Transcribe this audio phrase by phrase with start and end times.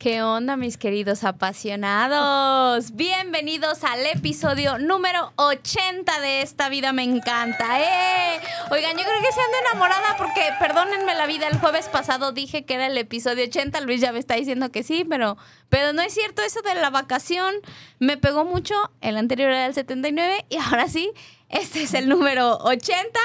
[0.00, 2.92] ¿Qué onda, mis queridos apasionados?
[2.94, 7.82] Bienvenidos al episodio número 80 de Esta Vida Me Encanta.
[7.82, 8.40] ¡Eh!
[8.70, 12.64] Oigan, yo creo que se ando enamorada porque, perdónenme la vida, el jueves pasado dije
[12.64, 13.82] que era el episodio 80.
[13.82, 15.36] Luis ya me está diciendo que sí, pero,
[15.68, 17.54] pero no es cierto eso de la vacación.
[17.98, 18.74] Me pegó mucho.
[19.02, 21.12] El anterior era el 79 y ahora sí
[21.50, 23.18] este es el número 80.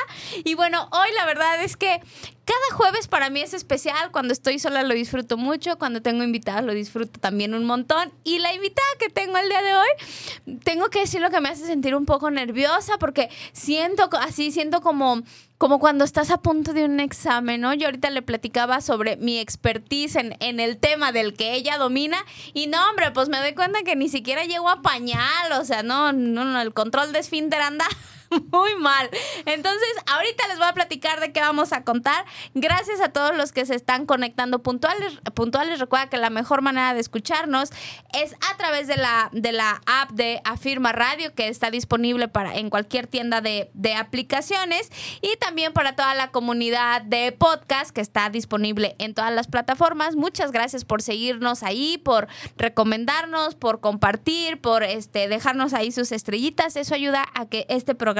[0.43, 2.01] Y bueno, hoy la verdad es que
[2.45, 4.11] cada jueves para mí es especial.
[4.11, 5.77] Cuando estoy sola lo disfruto mucho.
[5.77, 8.11] Cuando tengo invitados lo disfruto también un montón.
[8.23, 11.49] Y la invitada que tengo el día de hoy, tengo que decir lo que me
[11.49, 15.23] hace sentir un poco nerviosa porque siento así, siento como
[15.57, 17.73] como cuando estás a punto de un examen, ¿no?
[17.73, 22.17] Yo ahorita le platicaba sobre mi expertise en, en, el tema del que ella domina
[22.53, 25.81] y no, hombre, pues me doy cuenta que ni siquiera llego a pañal, o sea,
[25.81, 27.87] no, no, no el control de esfínter anda
[28.51, 29.09] muy mal.
[29.45, 32.25] Entonces, ahorita les voy a platicar de qué vamos a contar.
[32.53, 35.19] Gracias a todos los que se están conectando puntuales.
[35.33, 35.79] puntuales.
[35.79, 37.69] Recuerda que la mejor manera de escucharnos
[38.13, 42.55] es a través de la, de la app de Afirma Radio, que está disponible para,
[42.55, 44.91] en cualquier tienda de, de aplicaciones.
[45.21, 50.15] Y también para toda la comunidad de podcast, que está disponible en todas las plataformas.
[50.15, 56.75] Muchas gracias por seguirnos ahí, por recomendarnos, por compartir, por este, dejarnos ahí sus estrellitas.
[56.75, 58.14] Eso ayuda a que este programa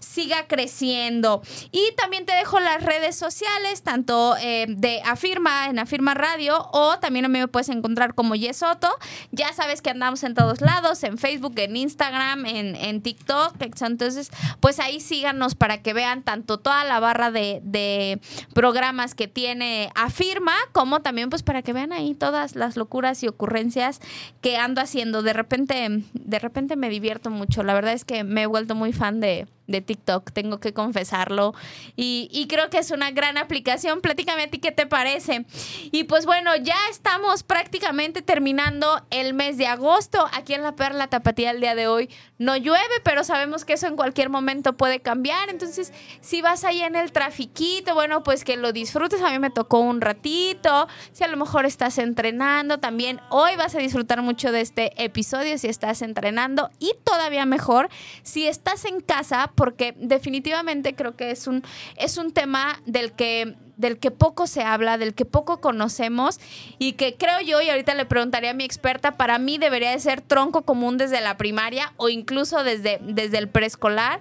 [0.00, 1.42] siga creciendo.
[1.72, 6.98] Y también te dejo las redes sociales, tanto eh, de Afirma, en Afirma Radio, o
[6.98, 8.88] también a mí me puedes encontrar como Yesoto.
[9.32, 13.56] Ya sabes que andamos en todos lados, en Facebook, en Instagram, en, en TikTok.
[13.60, 18.20] Entonces, pues ahí síganos para que vean tanto toda la barra de, de
[18.54, 23.28] programas que tiene Afirma, como también pues para que vean ahí todas las locuras y
[23.28, 24.00] ocurrencias
[24.40, 25.22] que ando haciendo.
[25.22, 27.62] De repente, de repente me divierto mucho.
[27.62, 31.54] La verdad es que me he vuelto muy fan de, de TikTok, tengo que confesarlo.
[31.96, 34.00] Y, creo que es una gran aplicación.
[34.00, 35.46] Platícame a ti qué te parece.
[35.90, 40.26] Y pues bueno, ya estamos prácticamente terminando el mes de agosto.
[40.32, 43.86] Aquí en La Perla Tapatía el día de hoy no llueve, pero sabemos que eso
[43.86, 45.48] en cualquier momento puede cambiar.
[45.48, 49.22] Entonces, si vas ahí en el trafiquito, bueno, pues que lo disfrutes.
[49.22, 50.86] A mí me tocó un ratito.
[51.12, 55.58] Si a lo mejor estás entrenando, también hoy vas a disfrutar mucho de este episodio
[55.58, 56.70] si estás entrenando.
[56.78, 57.88] Y todavía mejor,
[58.22, 61.64] si estás en casa, porque definitivamente creo que es un,
[61.96, 66.40] es un tema del que del que poco se habla, del que poco conocemos
[66.78, 70.00] y que creo yo, y ahorita le preguntaría a mi experta, para mí debería de
[70.00, 74.20] ser tronco común desde la primaria o incluso desde, desde el preescolar.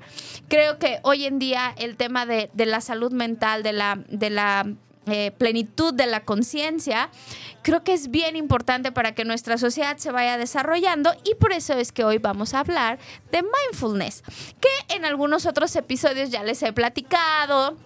[0.49, 4.29] Creo que hoy en día el tema de, de la salud mental, de la, de
[4.29, 4.67] la
[5.07, 7.09] eh, plenitud de la conciencia,
[7.61, 11.73] creo que es bien importante para que nuestra sociedad se vaya desarrollando y por eso
[11.73, 12.99] es que hoy vamos a hablar
[13.31, 14.23] de mindfulness,
[14.59, 17.77] que en algunos otros episodios ya les he platicado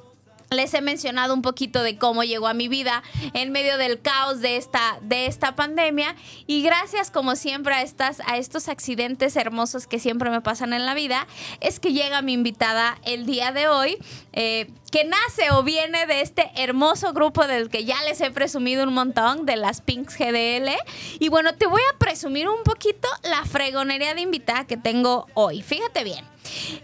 [0.52, 4.42] les he mencionado un poquito de cómo llegó a mi vida en medio del caos
[4.42, 6.16] de esta, de esta pandemia
[6.48, 10.86] y gracias como siempre a, estas, a estos accidentes hermosos que siempre me pasan en
[10.86, 11.28] la vida,
[11.62, 13.98] es que llega mi invitada el día de hoy,
[14.34, 18.84] eh, que nace o viene de este hermoso grupo del que ya les he presumido
[18.84, 20.72] un montón, de las Pinks GDL.
[21.20, 25.62] Y bueno, te voy a presumir un poquito la fregonería de invitada que tengo hoy.
[25.62, 26.26] Fíjate bien.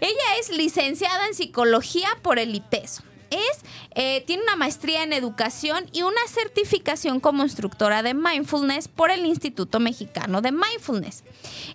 [0.00, 3.60] Ella es licenciada en psicología por el ITESO es,
[3.94, 9.24] eh, tiene una maestría en educación y una certificación como instructora de mindfulness por el
[9.26, 11.24] Instituto Mexicano de Mindfulness.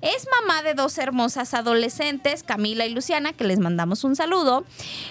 [0.02, 4.66] Es mamá de dos hermosas adolescentes, Camila y Luciana, que les mandamos un saludo.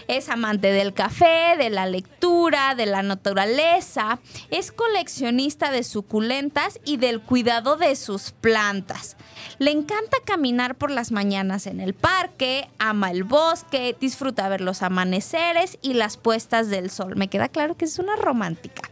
[0.09, 4.19] Es amante del café, de la lectura, de la naturaleza.
[4.51, 9.17] Es coleccionista de suculentas y del cuidado de sus plantas.
[9.59, 14.83] Le encanta caminar por las mañanas en el parque, ama el bosque, disfruta ver los
[14.83, 17.17] amaneceres y las puestas del sol.
[17.17, 18.91] Me queda claro que es una romántica.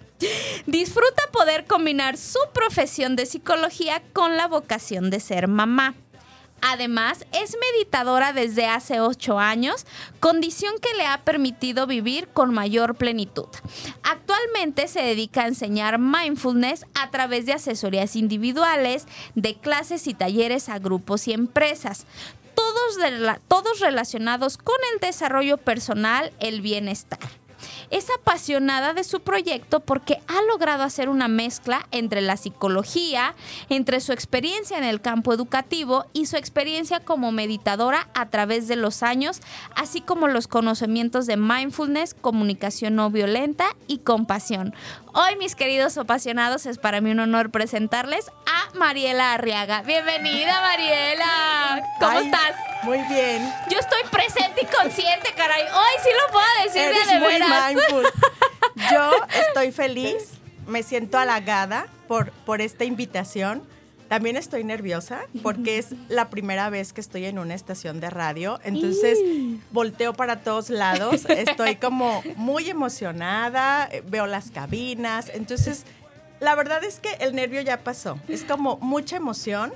[0.67, 5.95] Disfruta poder combinar su profesión de psicología con la vocación de ser mamá.
[6.61, 9.87] Además, es meditadora desde hace ocho años,
[10.21, 13.49] condición que le ha permitido vivir con mayor plenitud.
[14.03, 20.69] Actualmente se dedica a enseñar mindfulness a través de asesorías individuales, de clases y talleres
[20.69, 22.07] a grupos y empresas.
[22.55, 22.99] Todos,
[23.47, 27.38] todos relacionados con el desarrollo personal, el bienestar.
[27.91, 33.35] Es apasionada de su proyecto porque ha logrado hacer una mezcla entre la psicología,
[33.69, 38.77] entre su experiencia en el campo educativo y su experiencia como meditadora a través de
[38.77, 39.41] los años,
[39.75, 44.75] así como los conocimientos de mindfulness, comunicación no violenta y compasión.
[45.15, 49.83] Hoy, mis queridos apasionados, es para mí un honor presentarles a Mariela Arriaga.
[49.83, 51.83] Bienvenida, Mariela.
[51.99, 52.55] ¿Cómo estás?
[52.83, 53.51] Muy bien.
[53.71, 55.63] Yo estoy presente y consciente, caray.
[55.63, 57.49] Hoy sí lo puedo decir Eres de, de muy veras.
[57.73, 58.05] mindful.
[58.93, 59.11] Yo
[59.49, 60.35] estoy feliz,
[60.67, 63.67] me siento halagada por, por esta invitación.
[64.09, 68.59] También estoy nerviosa porque es la primera vez que estoy en una estación de radio.
[68.65, 69.19] Entonces
[69.71, 71.25] volteo para todos lados.
[71.29, 75.31] Estoy como muy emocionada, eh, veo las cabinas.
[75.35, 75.85] Entonces,
[76.41, 78.19] la verdad es que el nervio ya pasó.
[78.29, 79.73] Es como mucha emoción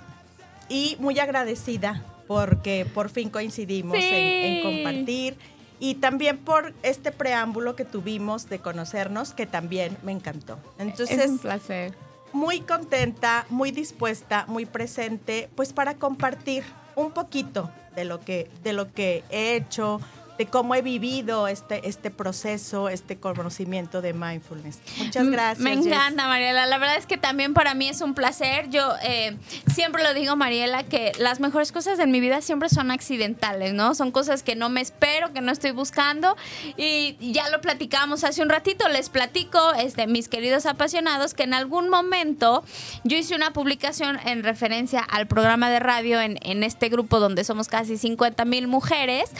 [0.68, 4.62] y muy agradecida porque por fin coincidimos en, en Sí.
[4.62, 5.36] compartir
[5.78, 10.58] y también por este preámbulo que tuvimos de conocernos que también me encantó.
[10.78, 11.92] Entonces, es un placer.
[12.32, 16.64] Muy contenta, muy dispuesta, muy presente, pues para compartir
[16.96, 20.00] un poquito de lo que, de lo que he hecho,
[20.42, 24.80] de cómo he vivido este, este proceso, este conocimiento de mindfulness.
[24.98, 25.60] Muchas gracias.
[25.60, 25.86] Me Jess.
[25.86, 26.66] encanta, Mariela.
[26.66, 28.68] La verdad es que también para mí es un placer.
[28.68, 29.36] Yo eh,
[29.72, 33.94] siempre lo digo, Mariela, que las mejores cosas en mi vida siempre son accidentales, ¿no?
[33.94, 36.36] Son cosas que no me espero, que no estoy buscando.
[36.76, 38.88] Y ya lo platicamos hace un ratito.
[38.88, 42.64] Les platico, este, mis queridos apasionados, que en algún momento
[43.04, 47.44] yo hice una publicación en referencia al programa de radio en, en este grupo donde
[47.44, 49.30] somos casi 50 mil mujeres.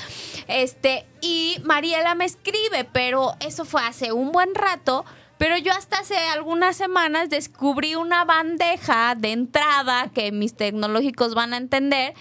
[0.46, 5.04] Este, y Mariela me escribe, pero eso fue hace un buen rato.
[5.38, 11.52] Pero yo hasta hace algunas semanas descubrí una bandeja de entrada que mis tecnológicos van
[11.52, 12.14] a entender.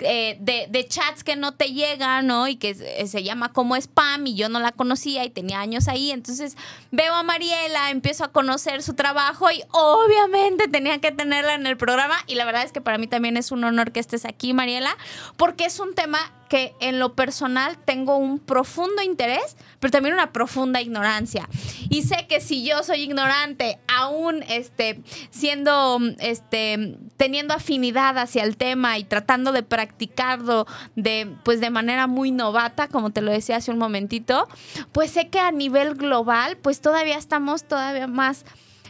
[0.00, 2.46] eh, de, de chats que no te llegan, ¿no?
[2.46, 5.88] Y que se, se llama como spam y yo no la conocía y tenía años
[5.88, 6.10] ahí.
[6.10, 6.56] Entonces
[6.90, 11.76] veo a Mariela, empiezo a conocer su trabajo y obviamente tenía que tenerla en el
[11.76, 12.16] programa.
[12.26, 14.96] Y la verdad es que para mí también es un honor que estés aquí, Mariela,
[15.36, 20.32] porque es un tema que en lo personal tengo un profundo interés, pero también una
[20.32, 21.48] profunda ignorancia.
[21.90, 25.00] Y sé que si yo soy ignorante, aún este,
[25.30, 30.66] siendo, este, teniendo afinidad hacia el tema y tratando de practicarlo
[30.96, 34.48] de, pues de manera muy novata, como te lo decía hace un momentito,
[34.92, 38.44] pues sé que a nivel global, pues todavía estamos todavía más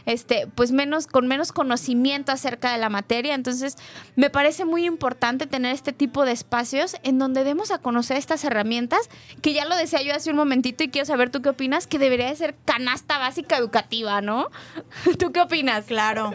[0.09, 3.35] este, pues menos, con menos conocimiento acerca de la materia.
[3.35, 3.75] Entonces,
[4.15, 8.43] me parece muy importante tener este tipo de espacios en donde demos a conocer estas
[8.43, 9.09] herramientas,
[9.41, 11.99] que ya lo decía yo hace un momentito y quiero saber tú qué opinas, que
[11.99, 14.47] debería de ser canasta básica educativa, ¿no?
[15.19, 15.85] ¿Tú qué opinas?
[15.85, 16.33] Claro,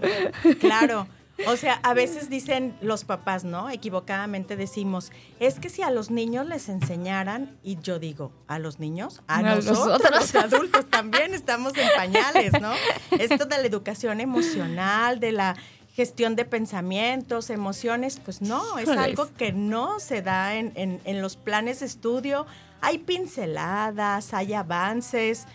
[0.61, 1.09] claro.
[1.49, 3.69] O sea, a veces dicen los papás, ¿no?
[3.69, 5.11] Equivocadamente decimos,
[5.41, 9.21] es que si a los niños les enseñaran, y yo digo, ¿a los niños?
[9.27, 10.33] A, nosotros, nosotros.
[10.35, 12.73] los adultos también estamos en pañales, ¿no?
[13.19, 15.57] Esto de la educación emocional, de la
[15.95, 21.21] gestión de pensamientos, emociones, pues no, es algo que no se da en, en- en
[21.21, 22.47] los planes de estudio.
[22.81, 25.47] Hay pinceladas, hay avances,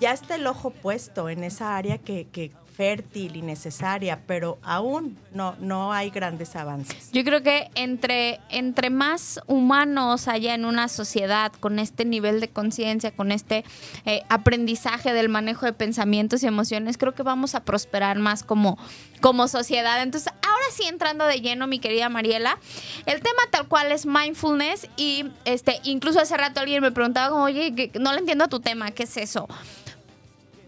[0.00, 5.18] ya está el ojo puesto en esa área que, que fértil y necesaria, pero aún
[5.34, 7.10] no, no hay grandes avances.
[7.10, 12.46] Yo creo que entre, entre más humanos haya en una sociedad con este nivel de
[12.46, 13.64] conciencia, con este
[14.06, 18.78] eh, aprendizaje del manejo de pensamientos y emociones, creo que vamos a prosperar más como,
[19.20, 20.00] como sociedad.
[20.00, 22.60] Entonces, ahora sí entrando de lleno, mi querida Mariela,
[23.06, 27.42] el tema tal cual es mindfulness y este, incluso hace rato alguien me preguntaba como,
[27.42, 29.48] oye, no le entiendo a tu tema, ¿qué es eso?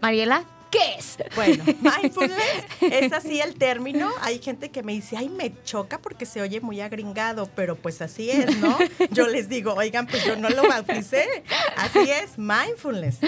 [0.01, 1.17] Mariela, ¿qué es?
[1.35, 4.09] Bueno, mindfulness es así el término.
[4.21, 8.01] Hay gente que me dice, ay, me choca porque se oye muy agringado, pero pues
[8.01, 8.77] así es, ¿no?
[9.11, 11.43] Yo les digo, oigan, pues yo no lo bauticé.
[11.77, 13.19] Así es, mindfulness.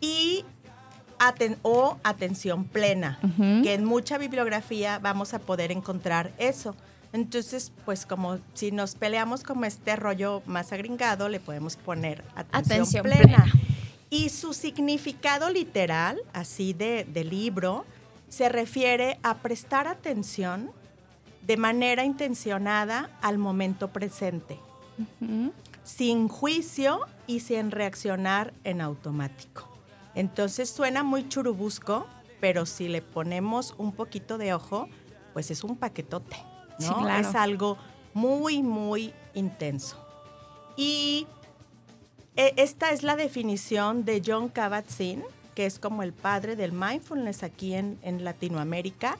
[0.00, 0.44] Y
[1.18, 3.18] aten- o atención plena,
[3.62, 6.74] que en mucha bibliografía vamos a poder encontrar eso.
[7.12, 12.72] Entonces, pues como si nos peleamos como este rollo más agringado, le podemos poner atención,
[12.82, 13.22] Atención plena.
[13.44, 13.52] plena.
[14.14, 17.84] Y su significado literal, así de, de libro,
[18.28, 20.70] se refiere a prestar atención
[21.44, 24.60] de manera intencionada al momento presente,
[25.82, 29.68] sin juicio y sin reaccionar en automático.
[30.14, 32.06] Entonces suena muy churubusco,
[32.40, 34.88] pero si le ponemos un poquito de ojo,
[35.32, 36.36] pues es un paquetote,
[36.78, 36.86] ¿no?
[36.86, 37.28] Sí, claro.
[37.28, 37.78] Es algo
[38.12, 39.96] muy, muy intenso.
[40.76, 41.26] Y
[42.36, 45.22] esta es la definición de John Kabat-Zinn,
[45.54, 49.18] que es como el padre del mindfulness aquí en, en Latinoamérica.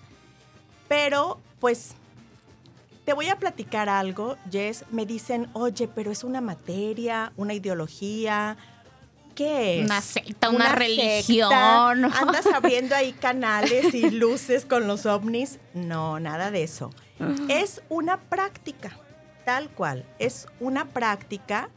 [0.89, 1.95] Pero, pues,
[3.05, 4.85] te voy a platicar algo, Jess.
[4.91, 8.57] Me dicen, oye, pero es una materia, una ideología.
[9.35, 9.85] ¿qué es?
[9.85, 11.51] Una secta, una religión.
[11.51, 11.91] secta.
[12.21, 15.59] Andas abriendo ahí canales y luces con los ovnis.
[15.75, 16.91] No, nada de eso.
[17.49, 18.99] Es una práctica,
[19.45, 20.05] tal cual.
[20.19, 21.69] Es una práctica,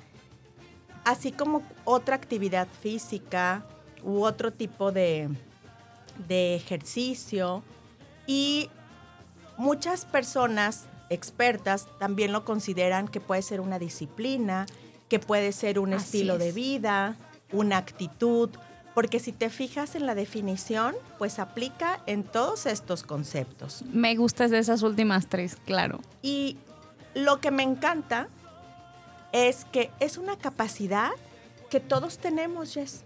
[1.07, 3.63] así como otra actividad física
[4.03, 5.29] u otro tipo de,
[6.27, 7.63] de ejercicio.
[8.25, 8.69] Y
[9.57, 14.65] muchas personas expertas también lo consideran que puede ser una disciplina,
[15.07, 17.15] que puede ser un Así estilo de vida,
[17.53, 18.49] una actitud,
[18.93, 23.85] porque si te fijas en la definición, pues aplica en todos estos conceptos.
[23.93, 26.01] Me gustas de esas últimas tres, claro.
[26.21, 26.57] Y
[27.13, 28.27] lo que me encanta
[29.31, 31.11] es que es una capacidad
[31.69, 33.03] que todos tenemos, Jess.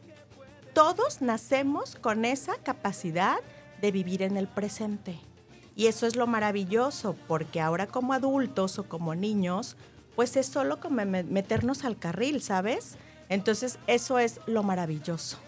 [0.74, 3.38] Todos nacemos con esa capacidad
[3.82, 5.20] de vivir en el presente.
[5.76, 9.76] Y eso es lo maravilloso, porque ahora como adultos o como niños,
[10.16, 12.98] pues es solo como me- meternos al carril, ¿sabes?
[13.30, 15.40] Entonces eso es lo maravilloso,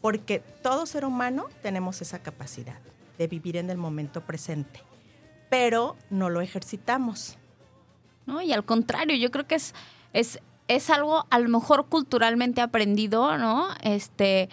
[0.00, 2.78] porque todo ser humano tenemos esa capacidad
[3.18, 4.82] de vivir en el momento presente,
[5.48, 7.36] pero no lo ejercitamos.
[8.26, 8.42] ¿no?
[8.42, 9.74] Y al contrario, yo creo que es,
[10.12, 13.68] es, es algo a lo mejor culturalmente aprendido, ¿no?
[13.82, 14.48] Este,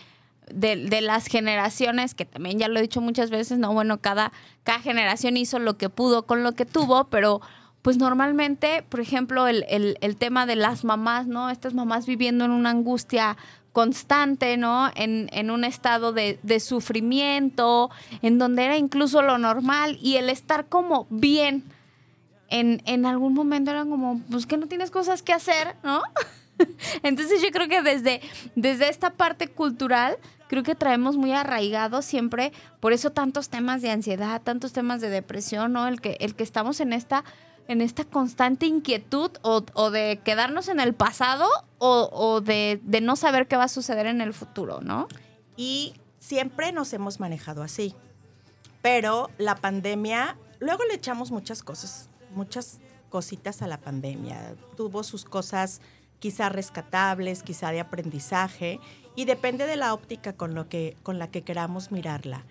[0.53, 3.73] de, de las generaciones, que también ya lo he dicho muchas veces, ¿no?
[3.73, 4.31] Bueno, cada,
[4.63, 7.41] cada generación hizo lo que pudo con lo que tuvo, pero
[7.81, 11.49] pues normalmente, por ejemplo, el, el, tema de las mamás, ¿no?
[11.49, 13.37] Estas mamás viviendo en una angustia
[13.71, 14.89] constante, ¿no?
[14.95, 17.89] En, en un estado de sufrimiento,
[18.21, 21.63] en donde era incluso lo normal y el estar como bien,
[22.49, 26.01] en, en algún momento eran como, pues que no tienes cosas que hacer, ¿no?
[27.03, 28.21] Entonces yo creo que desde,
[28.55, 33.91] desde esta parte cultural, creo que traemos muy arraigados siempre, por eso tantos temas de
[33.91, 35.87] ansiedad, tantos temas de depresión, ¿no?
[35.87, 37.23] El que, el que estamos en esta,
[37.67, 43.01] en esta constante inquietud o, o de quedarnos en el pasado o, o de, de
[43.01, 45.07] no saber qué va a suceder en el futuro, ¿no?
[45.55, 47.93] Y siempre nos hemos manejado así.
[48.81, 52.79] Pero la pandemia, luego le echamos muchas cosas, muchas
[53.09, 54.55] cositas a la pandemia.
[54.77, 55.81] Tuvo sus cosas
[56.19, 58.79] quizá rescatables, quizá de aprendizaje,
[59.15, 62.43] y depende de la óptica con, lo que, con la que queramos mirarla.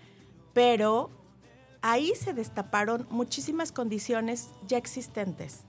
[0.52, 1.10] Pero
[1.82, 5.60] ahí se destaparon muchísimas condiciones ya existentes,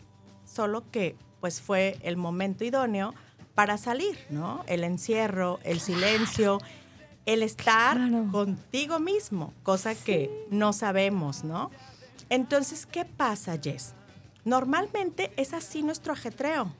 [0.45, 3.13] solo que pues fue el momento idóneo
[3.53, 4.63] para salir, ¿no?
[4.67, 6.59] El encierro, el silencio,
[7.27, 8.27] el estar Claro.
[8.31, 11.69] contigo mismo, cosa que no sabemos, ¿no?
[12.29, 13.93] Entonces, ¿qué pasa, Jess?
[14.47, 16.71] Normalmente es así nuestro ajetreo.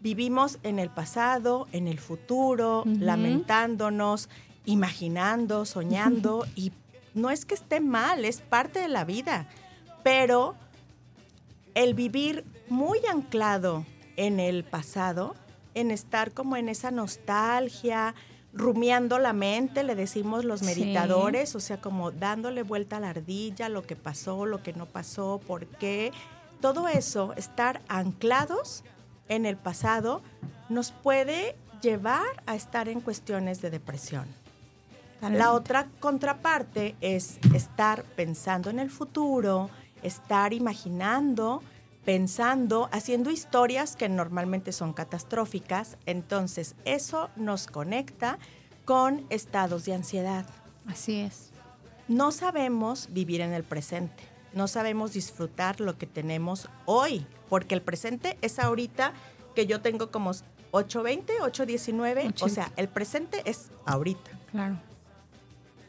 [0.00, 4.30] Vivimos en el pasado, en el futuro, lamentándonos,
[4.64, 6.72] imaginando, soñando, y
[7.12, 9.50] no es que esté mal, es parte de la vida,
[10.02, 10.54] pero
[11.74, 13.84] el vivir muy anclado
[14.16, 15.34] en el pasado,
[15.74, 18.14] en estar como en esa nostalgia,
[18.54, 20.66] rumiando la mente, le decimos los Sí.
[20.66, 24.86] meditadores, o sea, como dándole vuelta a la ardilla, lo que pasó, lo que no
[24.86, 26.12] pasó, por qué.
[26.60, 28.84] Todo eso, estar anclados
[29.28, 30.22] en el pasado,
[30.68, 34.26] nos puede llevar a estar en cuestiones de depresión.
[35.20, 39.68] La otra contraparte es estar pensando en el futuro,
[40.02, 41.62] estar imaginando,
[42.04, 45.96] pensando, haciendo historias que normalmente son catastróficas.
[46.06, 48.38] Entonces, eso nos conecta
[48.84, 50.46] con estados de ansiedad.
[50.86, 51.50] Así es.
[52.06, 54.22] No sabemos vivir en el presente,
[54.58, 59.12] no sabemos disfrutar lo que tenemos hoy, porque el presente es ahorita
[59.54, 60.32] que yo tengo como
[60.72, 62.48] 8.20, 8.19, o 8:20.
[62.48, 64.80] sea, el presente es ahorita Claro.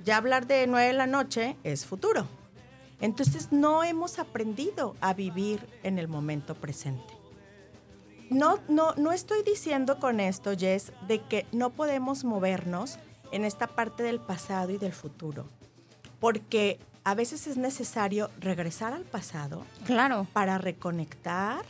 [0.06, 2.28] ya hablar de 9 de la noche es futuro.
[3.02, 7.12] Entonces no hemos aprendido a vivir en el momento presente.
[8.30, 13.00] No, no, no estoy diciendo con esto, Jess, de que no podemos movernos
[13.32, 15.46] en esta parte del pasado y del futuro,
[16.20, 20.28] porque a veces es necesario regresar al pasado Claro.
[20.34, 21.62] para reconectar,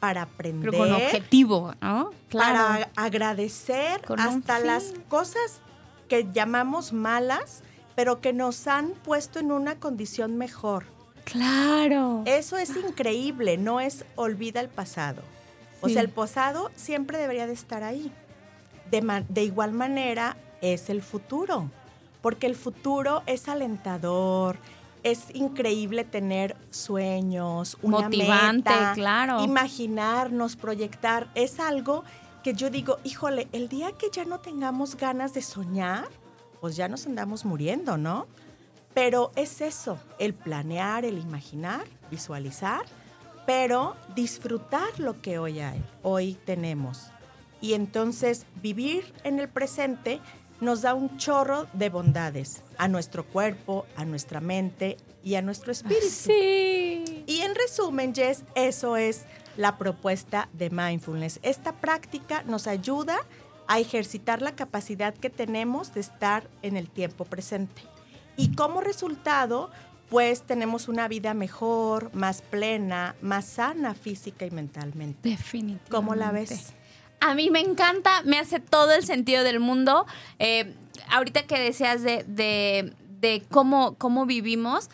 [0.00, 2.10] para aprender, Pero con objetivo, ¿no?
[2.32, 5.60] para agradecer Con hasta las cosas
[6.08, 7.62] que llamamos malas,
[7.94, 10.84] pero que nos han puesto en una condición mejor.
[11.24, 12.22] Claro.
[12.26, 15.22] Eso es increíble, no es olvida el pasado.
[15.80, 18.12] O sea, el pasado siempre debería de estar ahí.
[18.90, 21.70] De, de igual manera es el futuro,
[22.24, 24.56] porque el futuro es alentador,
[25.02, 29.44] es increíble tener sueños, una Motivante, meta, claro.
[29.44, 31.28] imaginarnos, proyectar.
[31.34, 32.02] Es algo
[32.42, 36.08] que yo digo, híjole, el día que ya no tengamos ganas de soñar,
[36.62, 38.26] pues ya nos andamos muriendo, ¿no?
[38.94, 42.86] Pero es eso, el planear, el imaginar, visualizar,
[43.44, 47.10] pero disfrutar lo que hoy hay, hoy tenemos.
[47.60, 50.22] Y entonces vivir en el presente
[50.60, 55.72] nos da un chorro de bondades a nuestro cuerpo, a nuestra mente y a nuestro
[55.72, 56.06] espíritu.
[56.08, 57.24] Sí.
[57.26, 59.24] Y en resumen, Jess, eso es
[59.56, 61.40] la propuesta de mindfulness.
[61.42, 63.18] Esta práctica nos ayuda
[63.66, 67.82] a ejercitar la capacidad que tenemos de estar en el tiempo presente.
[68.36, 69.70] Y como resultado,
[70.10, 75.30] pues tenemos una vida mejor, más plena, más sana física y mentalmente.
[75.30, 75.90] Definitivamente.
[75.90, 76.74] ¿Cómo la ves?
[77.26, 80.04] A mí me encanta, me hace todo el sentido del mundo.
[80.38, 80.74] Eh,
[81.10, 84.90] ahorita que decías de, de, cómo, cómo vivimos,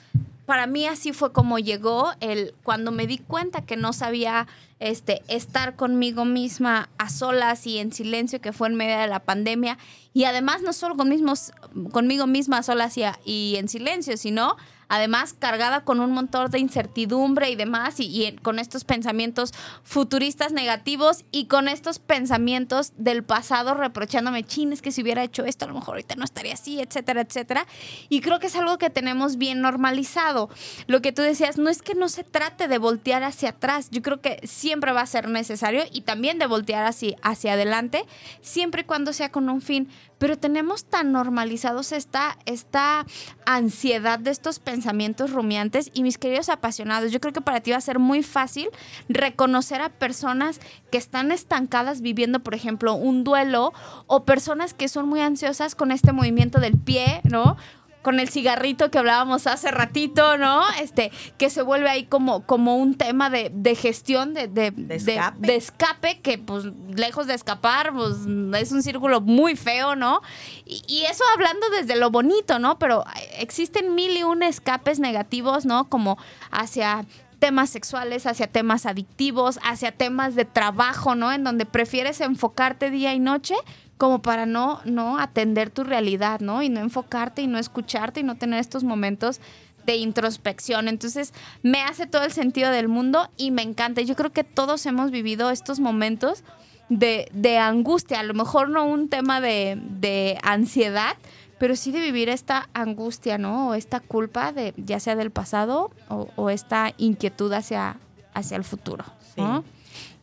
[0.46, 4.46] para mí así fue como llegó el cuando me di cuenta que no sabía
[4.78, 9.18] este estar conmigo misma a solas y en silencio que fue en medio de la
[9.20, 9.76] pandemia
[10.14, 14.56] y además no solo conmigo misma a solas y, a- y en silencio sino
[14.90, 19.52] además cargada con un montón de incertidumbre y demás, y, con estos pensamientos
[19.84, 25.44] futuristas negativos y con estos pensamientos del pasado reprochándome, chin, es que si hubiera hecho
[25.44, 27.66] esto, a lo mejor ahorita no estaría así, etcétera, etcétera.
[28.08, 30.50] Y creo que es algo que tenemos bien normalizado.
[30.88, 34.02] Lo que tú decías, no es que no se trate de voltear hacia atrás, yo
[34.02, 38.04] creo que siempre va a ser necesario y también de voltear hacia, hacia adelante,
[38.42, 39.88] siempre y cuando sea con un fin
[40.20, 43.06] pero tenemos tan normalizados esta, esta
[43.46, 47.78] ansiedad de estos pensamientos rumiantes y mis queridos apasionados, yo creo que para ti va
[47.78, 48.68] a ser muy fácil
[49.08, 50.60] reconocer a personas
[50.92, 53.72] que están estancadas viviendo, por ejemplo, un duelo
[54.06, 57.56] o personas que son muy ansiosas con este movimiento del pie, ¿no?
[58.02, 60.62] Con el cigarrito que hablábamos hace ratito, ¿no?
[60.80, 64.94] Este, que se vuelve ahí como, como un tema de, de gestión, de, de, De
[64.96, 65.46] escape.
[65.46, 66.64] de escape, que pues
[66.94, 68.16] lejos de escapar, pues
[68.60, 70.22] es un círculo muy feo, ¿no?
[70.64, 72.78] Y, y eso hablando desde lo bonito, ¿no?
[72.78, 73.04] Pero
[73.38, 75.88] existen mil y un escapes negativos, ¿no?
[75.88, 76.16] Como
[76.50, 77.04] hacia
[77.38, 81.32] temas sexuales, hacia temas adictivos, hacia temas de trabajo, ¿no?
[81.32, 83.54] En donde prefieres enfocarte día y noche
[84.00, 86.62] como para no, no atender tu realidad, ¿no?
[86.62, 89.42] Y no enfocarte y no escucharte y no tener estos momentos
[89.84, 90.88] de introspección.
[90.88, 94.00] Entonces, me hace todo el sentido del mundo y me encanta.
[94.00, 96.44] Yo creo que todos hemos vivido estos momentos
[96.88, 101.18] de, de angustia, a lo mejor no un tema de, de ansiedad,
[101.58, 103.68] pero sí de vivir esta angustia, ¿no?
[103.68, 107.98] O esta culpa de ya sea del pasado o, esta inquietud hacia,
[108.32, 109.04] hacia el futuro.
[109.36, 109.62] ¿no?
[109.62, 109.79] Sí.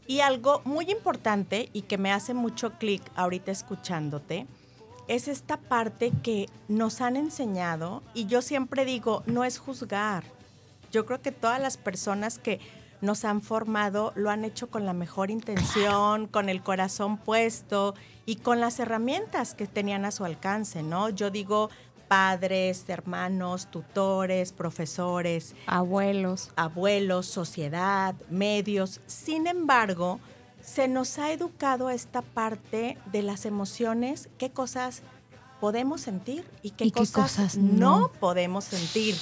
[0.07, 4.47] Y algo muy importante y que me hace mucho clic ahorita escuchándote
[5.07, 10.23] es esta parte que nos han enseñado y yo siempre digo, no es juzgar.
[10.91, 12.59] Yo creo que todas las personas que
[13.01, 17.93] nos han formado lo han hecho con la mejor intención, con el corazón puesto
[18.25, 21.09] y con las herramientas que tenían a su alcance, ¿no?
[21.09, 21.69] Yo digo
[22.07, 26.51] padres, hermanos, tutores, profesores, Abuelos.
[26.55, 29.01] abuelos, sociedad, medios.
[29.07, 30.19] Sin embargo,
[30.61, 35.01] se nos ha educado a esta parte de las emociones, qué cosas
[35.59, 37.99] podemos sentir y qué, ¿Y qué cosas, cosas no.
[37.99, 38.11] no?
[38.19, 39.15] podemos sentir.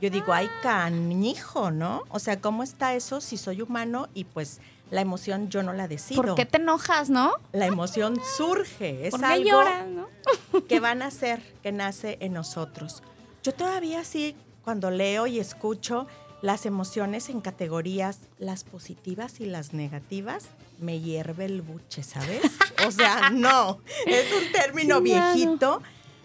[0.00, 2.02] Yo digo, ay, canijo, ¿no?
[2.08, 4.60] O sea, ¿cómo está eso si soy humano y pues
[4.92, 6.20] la emoción yo no la decido?
[6.22, 7.32] ¿Por qué te enojas, no?
[7.52, 10.08] La emoción surge, es ¿Por qué algo lloras, no?
[10.68, 13.02] que van a ser, que nace en nosotros.
[13.42, 16.06] Yo todavía sí, cuando leo y escucho
[16.42, 22.42] las emociones en categorías, las positivas y las negativas, me hierve el buche, ¿sabes?
[22.86, 25.80] O sea, no, es un término Sí, viejito,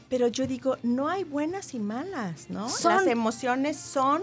[0.10, 2.68] pero yo digo, no hay buenas y malas, ¿no?
[2.68, 4.22] Son- Las emociones son,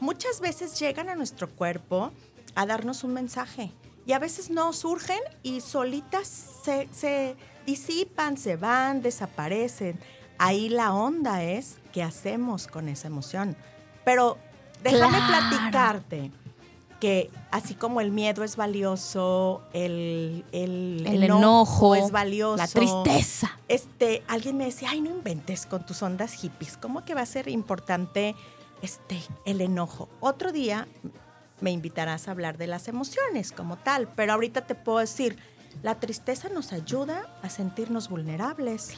[0.00, 2.10] muchas veces llegan a nuestro cuerpo
[2.54, 3.70] a darnos un mensaje
[4.06, 6.26] y a veces no surgen y solitas
[6.64, 7.36] se, se
[7.66, 9.98] disipan, se van, desaparecen.
[10.38, 13.56] Ahí la onda es qué hacemos con esa emoción.
[14.04, 14.38] Pero
[14.82, 15.48] déjame Claro.
[15.48, 16.30] platicarte
[16.98, 22.56] que así como el miedo es valioso, el, el, El enojo, es valioso.
[22.56, 23.58] La tristeza.
[23.68, 26.76] Este, alguien me decía, ay, no inventes con tus ondas hippies.
[26.76, 28.36] ¿Cómo que va a ser importante
[28.82, 30.08] este, el enojo?
[30.20, 30.86] Otro día
[31.62, 35.38] me invitarás a hablar de las emociones como tal, pero ahorita te puedo decir,
[35.82, 38.94] la tristeza nos ayuda a sentirnos vulnerables,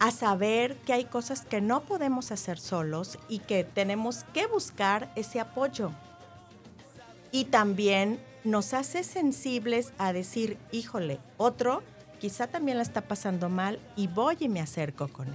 [0.00, 5.12] a saber que hay cosas que no podemos hacer solos y que tenemos que buscar
[5.14, 5.92] ese apoyo.
[7.30, 11.82] Y también nos hace sensibles a decir, híjole, otro
[12.18, 15.34] quizá también la está pasando mal y voy y me acerco con él.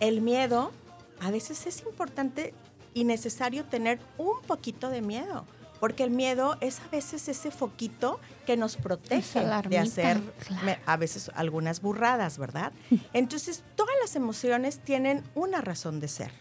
[0.00, 0.72] El miedo,
[1.20, 2.52] a veces es importante
[2.94, 5.44] y necesario tener un poquito de miedo,
[5.80, 10.80] porque el miedo es a veces ese foquito que nos protege de hacer claro.
[10.86, 12.72] a veces algunas burradas, ¿verdad?
[13.12, 16.32] Entonces, todas las emociones tienen una razón de ser.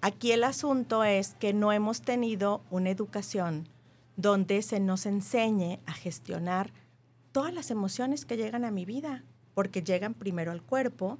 [0.00, 3.68] Aquí el asunto es que no hemos tenido una educación
[4.16, 6.72] donde se nos enseñe a gestionar
[7.32, 11.18] todas las emociones que llegan a mi vida, porque llegan primero al cuerpo,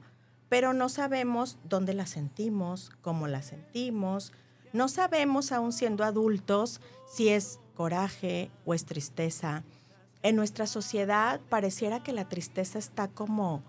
[0.48, 4.32] pero no sabemos dónde las sentimos, cómo las sentimos,
[4.74, 9.62] no sabemos aún siendo adultos si es coraje o es tristeza.
[10.22, 13.62] En nuestra sociedad pareciera que la tristeza está como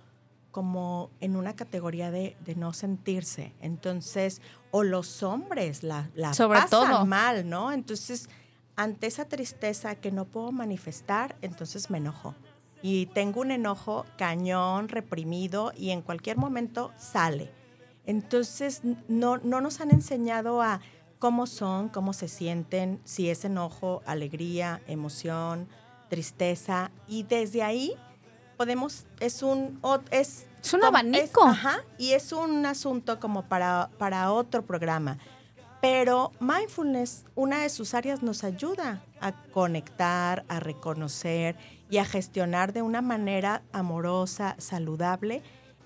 [0.56, 3.52] como en una categoría de, no sentirse.
[3.60, 4.42] Entonces,
[4.72, 7.06] o los hombres la, la Sobre pasan todo.
[7.06, 7.74] mal, ¿no?
[7.74, 8.30] Entonces,
[8.78, 12.36] ante esa tristeza que no puedo manifestar, entonces me enojo.
[12.82, 17.52] Y tengo un enojo cañón, reprimido, y en cualquier momento sale.
[18.06, 20.80] Entonces, no, no nos han enseñado a
[21.20, 25.68] cómo son, cómo se sienten, si es enojo, alegría, emoción,
[26.10, 26.92] tristeza.
[27.08, 27.94] Y desde ahí
[28.58, 29.80] podemos, es un,
[30.12, 31.44] es, Es un abanico.
[31.44, 35.18] ajá, y es un asunto como para, para otro programa.
[35.82, 41.56] Pero mindfulness, una de sus áreas nos ayuda a conectar, a reconocer
[41.92, 45.44] y a gestionar de una manera amorosa, saludable,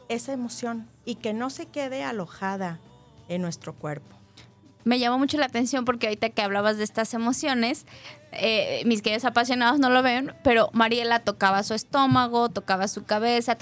[0.08, 2.80] esa emoción y que no se quede alojada
[3.28, 4.19] en nuestro cuerpo.
[4.84, 7.86] Me llamó mucho la atención porque ahorita que hablabas de estas emociones,
[8.32, 13.58] eh, mis queridos apasionados no lo ven, pero Mariela tocaba su estómago, tocaba su cabeza,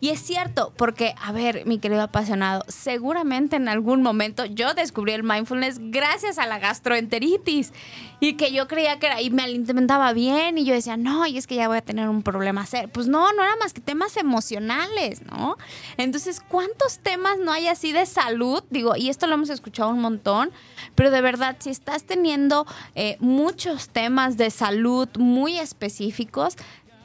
[0.00, 5.12] y es cierto, porque, a ver, mi querido apasionado, seguramente en algún momento yo descubrí
[5.12, 7.72] el mindfulness gracias a la gastroenteritis
[8.20, 11.36] y que yo creía que era, y me alimentaba bien y yo decía, no, y
[11.36, 12.88] es que ya voy a tener un problema serio.
[12.92, 15.56] Pues no, no era más que temas emocionales, ¿no?
[15.96, 18.62] Entonces, ¿cuántos temas no hay así de salud?
[18.70, 20.52] Digo, y esto lo hemos escuchado un montón,
[20.94, 24.03] pero de verdad, si estás teniendo eh, muchos temas
[24.36, 26.56] de salud muy específicos,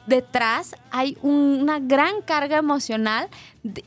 [0.06, 3.28] detrás hay un- una gran carga emocional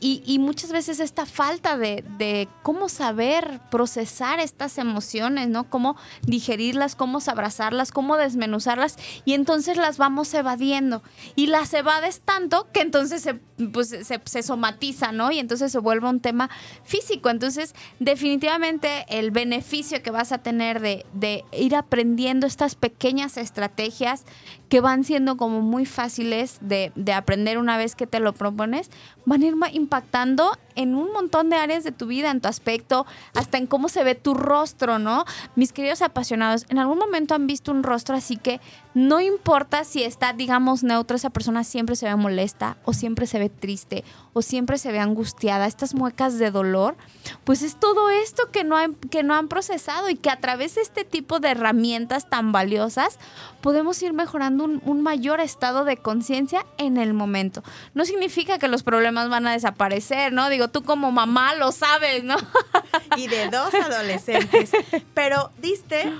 [0.00, 5.68] y, y muchas veces esta falta de, cómo saber procesar estas emociones, ¿no?
[5.68, 11.02] Cómo digerirlas, cómo abrazarlas, cómo desmenuzarlas y entonces las vamos evadiendo
[11.34, 13.34] y las evades tanto que entonces se,
[13.72, 15.30] pues, se, se somatiza, ¿no?
[15.32, 16.50] Y entonces se vuelve un tema
[16.84, 17.30] físico.
[17.30, 24.24] Entonces, definitivamente el beneficio que vas a tener de, de ir aprendiendo estas pequeñas estrategias
[24.68, 28.90] que van siendo como muy fáciles de, de aprender una vez que te lo propones,
[29.24, 32.48] van a ir ma- impactando en un montón de áreas de tu vida, en tu
[32.48, 35.24] aspecto, hasta en cómo se ve tu rostro, ¿no?
[35.56, 38.60] Mis queridos apasionados, en algún momento han visto un rostro así que
[38.94, 43.38] no importa si está, digamos, neutro, esa persona siempre se ve molesta o siempre se
[43.38, 46.96] ve triste o siempre se ve angustiada, estas muecas de dolor,
[47.44, 50.74] pues es todo esto que no, han- que no han procesado y que a través
[50.76, 53.18] de este tipo de herramientas tan valiosas
[53.60, 57.62] podemos ir mejorando un, un mayor estado de conciencia en el momento.
[57.94, 60.48] No significa que los problemas van a desaparecer, ¿no?
[60.50, 62.36] Digo, tú como mamá lo sabes, ¿no?
[63.16, 64.70] y de dos adolescentes.
[65.14, 66.12] Pero diste,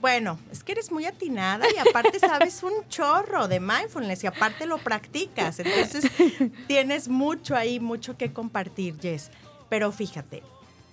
[0.00, 4.66] bueno, es que eres muy atinada y aparte sabes un chorro de mindfulness y aparte
[4.66, 5.60] lo practicas.
[5.60, 6.10] Entonces
[6.66, 9.30] tienes mucho ahí, mucho que compartir, Jess.
[9.68, 10.42] Pero fíjate,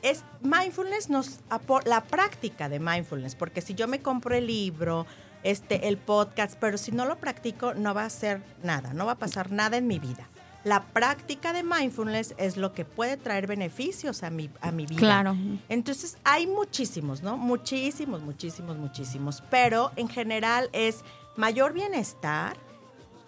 [0.02, 1.40] es mindfulness nos
[1.86, 5.06] la práctica de mindfulness, porque si yo me compro el libro,
[5.44, 9.14] este, el podcast, pero si no lo practico, no va a ser nada, no va
[9.14, 10.28] a pasar nada en mi vida.
[10.68, 15.00] La práctica de mindfulness es lo que puede traer beneficios a mi, a mi vida.
[15.00, 15.36] Claro.
[15.70, 17.38] Entonces hay muchísimos, ¿no?
[17.38, 19.42] Muchísimos, muchísimos, muchísimos.
[19.50, 21.06] Pero en general es
[21.38, 22.58] mayor bienestar,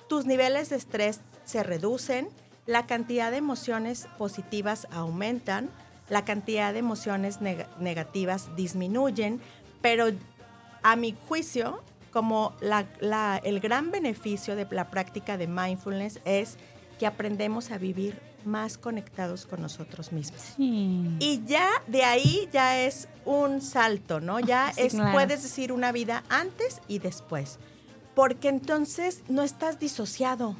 [0.10, 2.28] tus niveles de estrés se reducen,
[2.66, 5.70] la cantidad de emociones positivas aumentan,
[6.10, 9.40] la cantidad de emociones neg- negativas disminuyen,
[9.82, 10.08] pero
[10.84, 16.58] a mi juicio, como la- la- el gran beneficio de la práctica de mindfulness es
[17.00, 20.42] que aprendemos a vivir más conectados con nosotros mismos.
[20.58, 24.40] Y ya de ahí ya es un salto, ¿no?
[24.40, 25.12] Ya Sí, es, claro.
[25.14, 27.58] puedes decir una vida antes y después.
[28.16, 30.56] Porque entonces no estás disociado.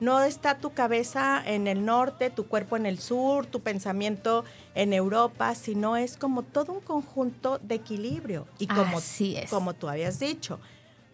[0.00, 4.44] No está tu cabeza en el norte, tu cuerpo en el sur, tu pensamiento
[4.74, 8.46] en Europa, sino es como todo un conjunto de equilibrio.
[8.58, 9.48] Y como, Así es.
[9.50, 10.58] como tú habías dicho,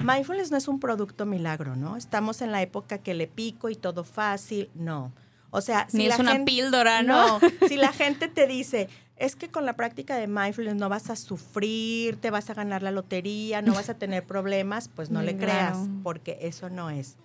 [0.03, 1.97] mindfulness no es un producto milagro, ¿no?
[1.97, 5.13] Estamos en la época que le pico y todo fácil, no.
[5.51, 7.41] O sea, si Ni la es una gente- píldora, ¿no?
[7.69, 11.17] si la gente te dice, es que con la práctica de mindfulness no vas a
[11.17, 15.37] sufrir, te vas a ganar la lotería, no vas a tener problemas, pues no le
[15.37, 17.17] creas, porque eso no es.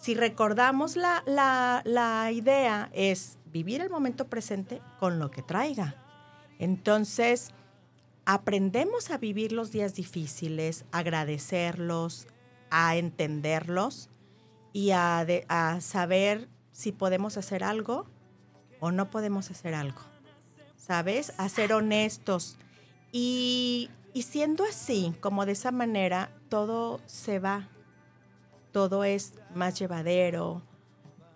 [0.00, 5.94] Si recordamos la, la, la idea es vivir el momento presente con lo que traiga.
[6.58, 7.50] Entonces,
[8.28, 12.26] aprendemos a vivir los días difíciles, a agradecerlos,
[12.68, 14.10] a entenderlos
[14.74, 18.04] y a, a saber si podemos hacer algo
[18.80, 20.02] o no podemos hacer algo.
[20.76, 21.32] ¿Sabes?
[21.38, 22.58] A ser honestos.
[23.12, 27.70] Y, y siendo así, como de esa manera, todo se va.
[28.72, 30.60] todo es más llevadero,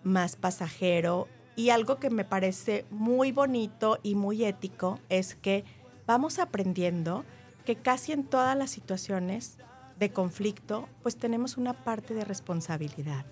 [0.03, 1.27] más pasajero.
[1.55, 5.65] Y algo que me parece muy bonito y muy ético es que
[6.05, 7.23] vamos aprendiendo
[7.65, 9.57] que casi en todas las situaciones
[9.99, 13.25] de conflicto, pues tenemos una parte de responsabilidad,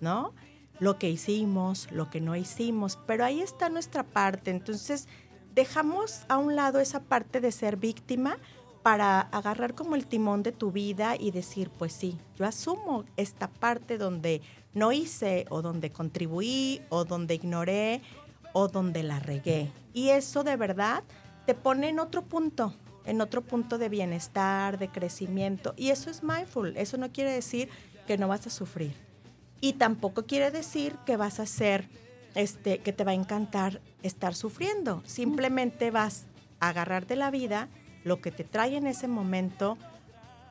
[0.00, 0.34] ¿no?
[0.78, 4.50] Lo que hicimos, lo que no hicimos, pero ahí está nuestra parte.
[4.50, 5.08] Entonces,
[5.54, 8.38] dejamos a un lado esa parte de ser víctima
[8.82, 13.48] para agarrar como el timón de tu vida y decir, pues sí, yo asumo esta
[13.48, 14.40] parte donde
[14.72, 18.02] no hice o donde contribuí o donde ignoré
[18.52, 19.72] o donde la regué.
[19.92, 21.02] Y eso de verdad
[21.48, 22.74] te pone en otro punto,
[23.06, 25.72] en otro punto de bienestar, de crecimiento.
[25.78, 26.76] Y eso es mindful.
[26.76, 27.70] Eso no quiere decir
[28.06, 28.92] que no vas a sufrir.
[29.62, 31.88] Y tampoco quiere decir que vas a ser,
[32.34, 35.02] este, que te va a encantar estar sufriendo.
[35.06, 36.26] Simplemente vas
[36.60, 37.70] a agarrar de la vida
[38.04, 39.78] lo que te trae en ese momento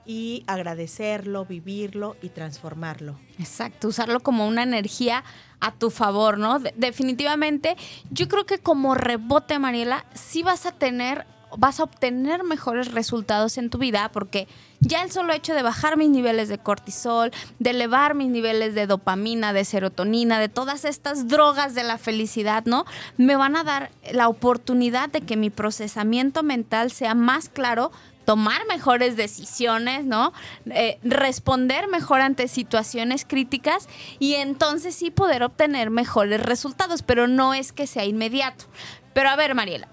[0.08, 3.20] y agradecerlo, vivirlo y transformarlo.
[3.38, 5.24] Exacto, usarlo como una energía
[5.60, 6.60] a tu favor, ¿no?
[6.60, 7.76] definitivamente,
[8.10, 13.58] yo creo que como rebote, Mariela, sí vas a tener vas a obtener mejores resultados
[13.58, 14.50] en tu vida porque
[14.82, 18.86] ya el solo hecho de bajar mis niveles de cortisol, de elevar mis niveles de
[18.86, 22.86] dopamina, de serotonina, de todas estas drogas de la felicidad, ¿no?
[23.16, 27.92] Me van a dar la oportunidad de que mi procesamiento mental sea más claro
[28.28, 30.34] tomar mejores decisiones, ¿no?
[30.70, 33.88] Eh, responder mejor ante situaciones críticas
[34.20, 38.66] y entonces sí poder obtener mejores resultados, pero no es que sea inmediato.
[39.14, 39.88] Pero a ver, Mariela,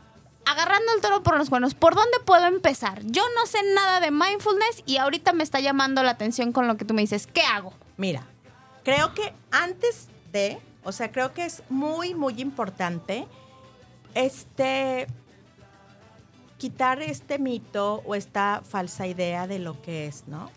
[0.46, 3.02] agarrando el toro por los buenos, ¿por dónde puedo empezar?
[3.04, 6.76] Yo no sé nada de mindfulness y ahorita me está llamando la atención con lo
[6.76, 7.28] que tú me dices.
[7.28, 7.72] ¿Qué hago?
[7.96, 8.26] Mira,
[8.82, 13.28] creo que antes de, o sea, creo que es muy, muy importante
[14.14, 15.06] este
[16.58, 20.50] quitar este mito o esta falsa idea de lo que es, ¿no?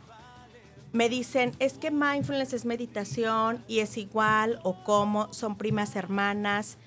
[0.93, 6.77] Me dicen, es que mindfulness es meditación y es igual o como, son primas hermanas,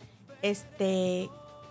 [0.42, 1.28] este,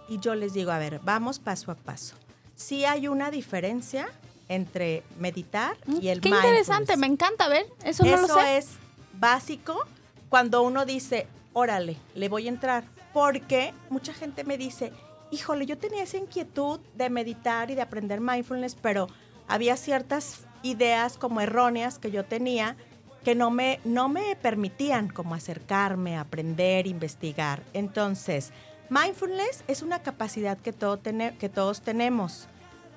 [0.08, 2.16] y yo les digo, a ver, vamos paso a paso.
[2.56, 4.10] Sí hay una diferencia
[4.48, 8.34] entre meditar y el Qué interesante, me encanta ver, eso no lo sé.
[8.34, 8.68] Eso es
[9.14, 9.86] básico
[10.30, 14.94] cuando uno dice, órale, le voy a entrar, porque mucha gente me dice,
[15.32, 19.08] híjole, yo tenía esa inquietud de meditar y de aprender mindfulness, pero
[19.48, 22.76] había ciertas ideas como erróneas que yo tenía
[23.24, 27.64] que no me, no me permitían como acercarme, aprender, investigar.
[27.74, 28.54] Entonces,
[28.90, 32.48] Mindfulness es una capacidad que, todo que todos tenemos,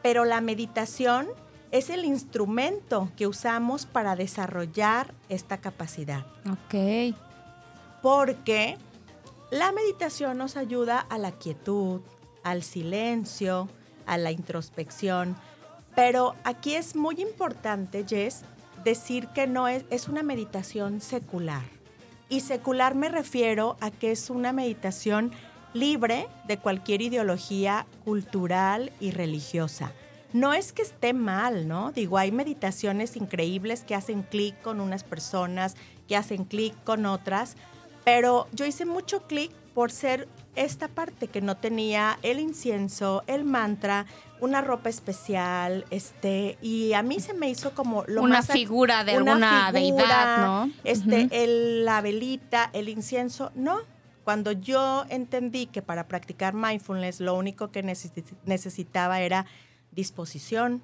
[0.03, 1.29] pero la meditación
[1.71, 6.27] es el instrumento que usamos para desarrollar esta capacidad.
[6.51, 7.15] Ok.
[8.01, 8.79] Porque
[9.51, 12.01] la meditación nos ayuda a la quietud,
[12.43, 13.69] al silencio,
[14.07, 15.37] a la introspección.
[15.95, 18.43] Pero aquí es muy importante, Jess,
[18.85, 21.63] decir que no es, es una meditación secular.
[22.29, 25.33] Y secular me refiero a que es una meditación
[25.75, 29.93] libre de cualquier ideología cultural y religiosa.
[30.33, 31.93] No es que esté mal, ¿no?
[31.93, 35.77] Digo, hay meditaciones increíbles que hacen clic con unas personas,
[36.09, 37.57] que hacen clic con otras,
[38.05, 43.45] pero yo hice mucho clic por ser esta parte que no tenía el incienso, el
[43.45, 44.07] mantra,
[44.41, 49.21] una ropa especial, este, y a mí se me hizo como lo una figura de
[49.21, 50.71] una deidad, ¿no?
[50.85, 53.79] Este, el, la velita, el incienso, no,
[54.25, 59.47] cuando yo entendí que para practicar mindfulness lo único que necesitaba era
[59.91, 60.83] disposición,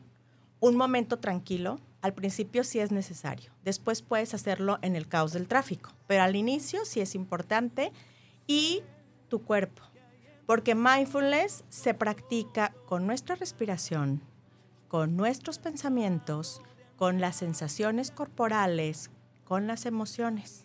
[0.61, 3.50] un momento tranquilo, al principio sí es necesario.
[3.64, 7.92] Después puedes hacerlo en el caos del tráfico, pero al inicio sí es importante
[8.46, 8.83] y
[9.28, 9.82] tu cuerpo,
[10.46, 14.22] porque mindfulness se practica con nuestra respiración,
[14.88, 16.62] con nuestros pensamientos,
[16.96, 19.10] con las sensaciones corporales,
[19.44, 20.64] con las emociones.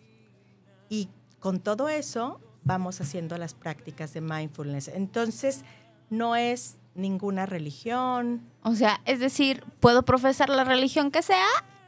[0.88, 4.88] Y con todo eso vamos haciendo las prácticas de mindfulness.
[4.88, 5.64] Entonces,
[6.10, 8.42] no es ninguna religión.
[8.62, 11.46] O sea, es decir, ¿puedo profesar la religión que sea?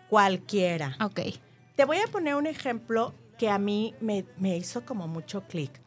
[0.09, 0.97] Cualquiera.
[1.01, 1.21] Ok.
[1.75, 5.81] Te voy a poner un ejemplo que a mí me, me hizo como mucho clic.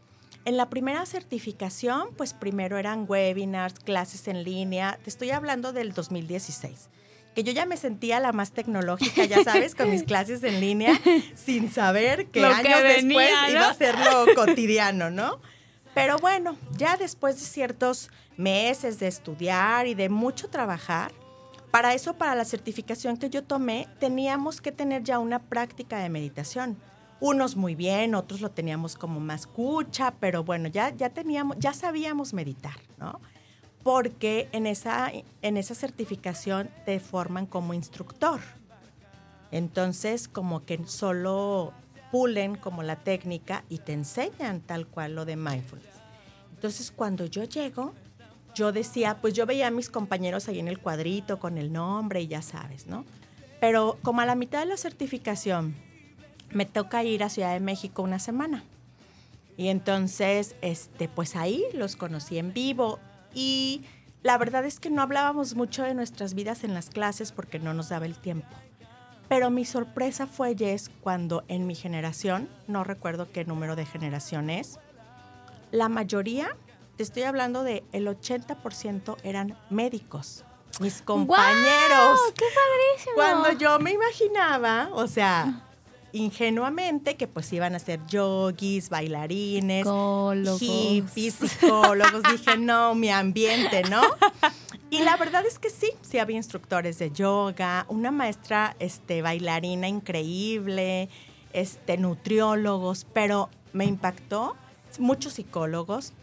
[0.50, 4.98] En la primera certificación, pues primero eran webinars, clases en línea.
[5.04, 6.90] Te estoy hablando del 2016
[7.36, 11.00] que yo ya me sentía la más tecnológica, ya sabes, con mis clases en línea,
[11.36, 15.40] sin saber que años después iba a ser lo cotidiano, ¿no?
[15.94, 21.12] Pero bueno, ya después de ciertos meses de estudiar y de mucho trabajar,
[21.70, 26.10] para eso, para la certificación que yo tomé, teníamos que tener ya una práctica de
[26.10, 26.89] meditación.
[27.22, 31.74] Unos muy bien, otros lo teníamos como más escucha, pero bueno, ya, ya teníamos, ya
[31.74, 33.20] sabíamos meditar, ¿no?
[33.84, 38.40] porque en esa, en esa certificación te forman como instructor.
[39.52, 41.74] Entonces, como que solo
[42.12, 45.90] pulen como la técnica y te enseñan tal cual lo de mindfulness.
[46.54, 47.94] Entonces, cuando yo llego,
[48.54, 52.22] yo decía, pues yo veía a mis compañeros ahí en el cuadrito con el nombre
[52.22, 53.06] y ya sabes, ¿no?
[53.60, 55.76] Pero como a la mitad de la certificación,
[56.52, 58.64] me toca ir a Ciudad de México una semana.
[59.58, 63.00] Y entonces, este, pues ahí los conocí en vivo
[63.34, 63.84] y
[64.24, 67.74] la verdad es que no hablábamos mucho de nuestras vidas en las clases porque no
[67.74, 68.56] nos daba el tiempo.
[69.28, 74.50] Pero mi sorpresa fue, Jess, cuando en mi generación, no recuerdo qué número de generación
[74.50, 74.80] es,
[75.72, 76.58] la mayoría,
[76.98, 80.44] te estoy hablando de el 80% eran médicos.
[80.80, 82.20] Mis compañeros.
[82.36, 83.16] ¡Qué padrísimo!
[83.16, 85.69] Cuando yo me imaginaba, o sea,
[86.12, 90.60] ingenuamente que pues iban a ser yogis, bailarines, Psicólogos.
[90.60, 92.24] hippies, psicólogos.
[92.32, 94.02] Dije, no, mi ambiente, ¿no?
[94.90, 99.88] Y la verdad es que sí, sí había instructores de yoga, una maestra este, bailarina
[99.88, 101.10] increíble,
[101.54, 104.56] este, nutriólogos, pero me impactó
[104.98, 106.14] muchos psicólogos,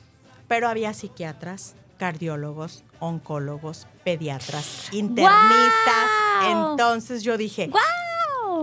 [0.49, 6.11] pero había psiquiatras, cardiólogos, oncólogos, pediatras, internistas.
[6.49, 7.81] Entonces yo dije, ¡Wow!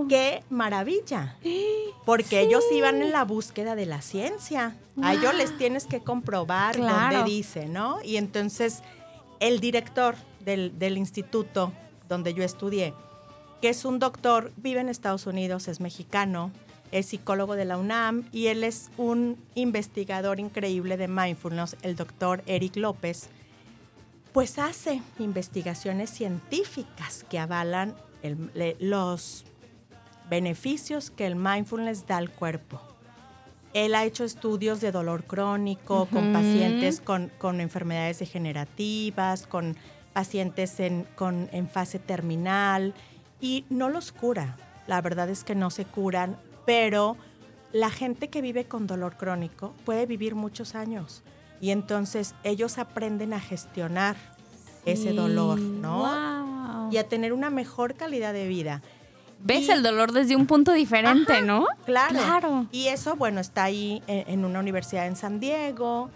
[0.09, 1.37] ¡Qué maravilla!
[2.05, 4.75] Porque ellos iban en la búsqueda de la ciencia.
[5.01, 7.17] A ellos les tienes que comprobar Claro.
[7.17, 7.99] dónde dice, ¿no?
[8.03, 8.81] Y entonces
[9.39, 11.71] el director del, del instituto
[12.09, 12.93] donde yo estudié,
[13.61, 16.51] que es un doctor, vive en Estados Unidos, es mexicano,
[16.91, 22.43] es psicólogo de la UNAM y él es un investigador increíble de mindfulness, el doctor
[22.45, 23.29] Eric López,
[24.31, 29.45] pues hace investigaciones científicas que avalan el- le- los
[30.37, 32.81] beneficios que el mindfulness da al cuerpo.
[33.73, 39.75] Él ha hecho estudios de dolor crónico con pacientes con, con enfermedades degenerativas, con
[40.13, 42.93] pacientes en, con- en fase terminal
[43.41, 44.57] y no los cura.
[44.87, 47.15] La verdad es que no se curan, pero
[47.71, 51.23] la gente que vive con dolor crónico puede vivir muchos años
[51.61, 54.15] y entonces ellos aprenden a gestionar
[54.85, 55.99] ese dolor, ¿no?
[55.99, 56.91] Wow.
[56.91, 58.81] Y a tener una mejor calidad de vida.
[59.43, 61.65] Ves Y- el dolor desde un punto diferente, ¿no?
[61.85, 62.13] Claro.
[62.19, 62.67] Claro.
[62.71, 66.09] Y eso, bueno, está ahí en, en una universidad en San Diego.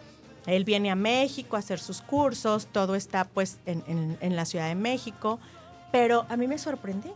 [0.45, 2.67] Él viene a México a hacer sus cursos.
[2.71, 5.39] Todo está, pues, en, en- en la Ciudad de México.
[5.91, 7.13] Pero a mí me sorprendió.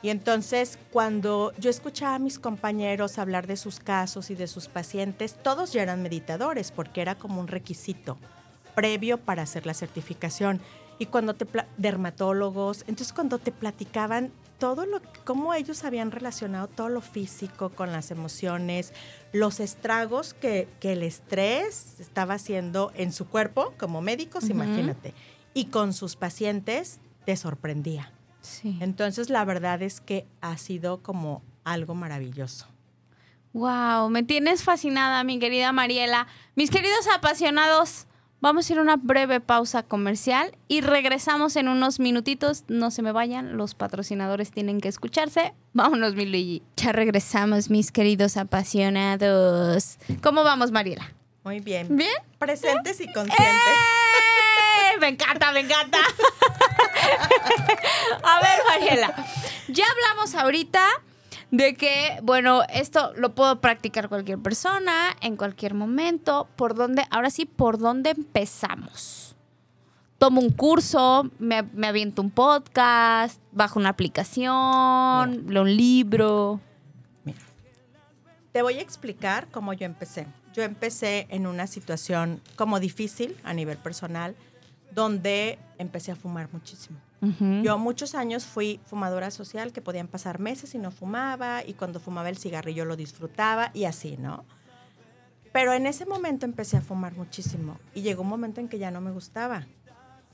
[0.00, 4.66] Y entonces, cuando yo escuchaba a mis compañeros hablar de sus casos y de sus
[4.68, 8.18] pacientes, todos ya eran meditadores, porque era como un requisito
[8.74, 10.60] previo para hacer la certificación.
[10.98, 16.88] Y cuando te, dermatólogos, entonces cuando te platicaban todo lo, cómo ellos habían relacionado todo
[16.88, 18.92] lo físico con las emociones,
[19.32, 25.14] los estragos que, que el estrés estaba haciendo en su cuerpo, como médicos, imagínate,
[25.52, 28.12] y con sus pacientes, te sorprendía.
[28.40, 28.78] Sí.
[28.80, 32.68] Entonces, la verdad es que ha sido como algo maravilloso.
[33.54, 36.28] Wow, me tienes fascinada, mi querida Mariela.
[36.54, 38.06] Mis queridos apasionados,
[38.42, 42.64] vamos a ir a una breve pausa comercial y regresamos en unos minutitos.
[42.68, 45.54] No se me vayan, los patrocinadores tienen que escucharse.
[45.72, 46.62] Vámonos, mi Luigi.
[46.76, 49.96] Ya regresamos, mis queridos apasionados.
[50.22, 51.10] ¿Cómo vamos, Mariela?
[51.44, 51.96] Muy bien.
[51.96, 52.12] ¿Bien?
[52.38, 53.38] Presentes y conscientes.
[53.40, 54.98] ¡Eh!
[55.00, 55.98] Me encanta, me encanta.
[58.22, 59.12] A ver, Mariela,
[59.66, 60.86] ya hablamos ahorita
[61.52, 66.48] de que, bueno, esto lo puedo practicar cualquier persona, en cualquier momento.
[66.56, 67.04] ¿Por dónde?
[67.10, 69.36] Ahora sí, ¿por dónde empezamos?
[70.16, 76.60] Tomo un curso, me, me aviento un podcast, bajo una aplicación, leo un libro.
[78.52, 80.26] Te voy a explicar cómo yo empecé.
[80.54, 84.36] Yo empecé en una situación como difícil a nivel personal,
[84.90, 86.98] donde empecé a fumar muchísimo.
[87.62, 92.00] Yo muchos años fui fumadora social, que podían pasar meses y no fumaba, y cuando
[92.00, 94.44] fumaba el cigarrillo lo disfrutaba y así, ¿no?
[95.52, 98.90] Pero en ese momento empecé a fumar muchísimo y llegó un momento en que ya
[98.90, 99.66] no me gustaba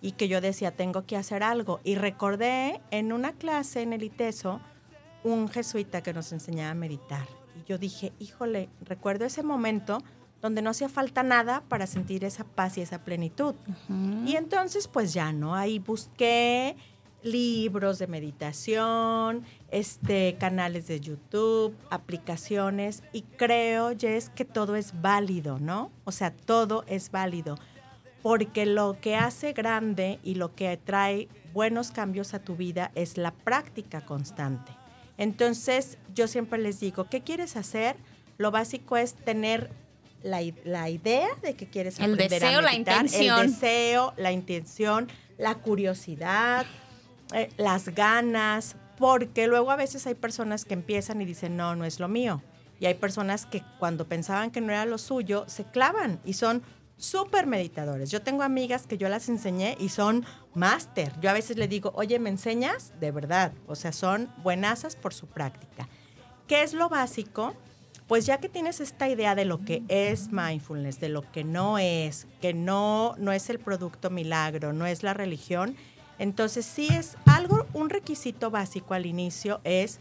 [0.01, 1.81] y que yo decía, tengo que hacer algo.
[1.85, 4.61] Y recordé en una clase en el ITESO
[5.25, 7.27] un jesuita que nos enseñaba a meditar.
[7.57, 10.03] Y yo dije, híjole, recuerdo ese momento
[10.41, 13.55] donde no hacía falta nada para sentir esa paz y esa plenitud.
[14.27, 15.55] Y entonces, pues ya, ¿no?
[15.55, 16.77] Ahí busqué
[17.23, 25.59] libros de meditación, este, canales de YouTube, aplicaciones, y creo, Jess, que todo es válido,
[25.59, 25.91] ¿no?
[26.05, 27.59] O sea, todo es válido.
[28.23, 33.17] Porque lo que hace grande y lo que trae buenos cambios a tu vida es
[33.17, 34.73] la práctica constante.
[35.17, 37.97] Entonces, yo siempre les digo, ¿qué quieres hacer?
[38.37, 39.71] Lo básico es tener
[40.23, 43.41] la, la idea de que quieres El aprender deseo, a la meditar, intención.
[43.41, 45.09] el deseo, la intención,
[45.39, 46.67] la curiosidad,
[47.33, 51.85] eh, las ganas, porque luego a veces hay personas que empiezan y dicen, no, no
[51.85, 52.43] es lo mío.
[52.81, 56.63] Y hay personas que cuando pensaban que no era lo suyo, se clavan y son
[56.97, 58.11] súper meditadores.
[58.11, 61.13] Yo tengo amigas que yo las enseñé y son máster.
[61.21, 62.93] Yo a veces le digo, oye, ¿me enseñas?
[63.01, 63.53] De verdad.
[63.69, 65.89] O sea, son buenasas por su práctica.
[66.49, 67.55] ¿Qué es lo básico?
[68.09, 71.79] Pues ya que tienes esta idea de lo que es mindfulness, de lo que no
[71.79, 75.77] es, que no, no es el producto milagro, no es la religión,
[76.19, 80.01] entonces sí es algo, un requisito básico al inicio es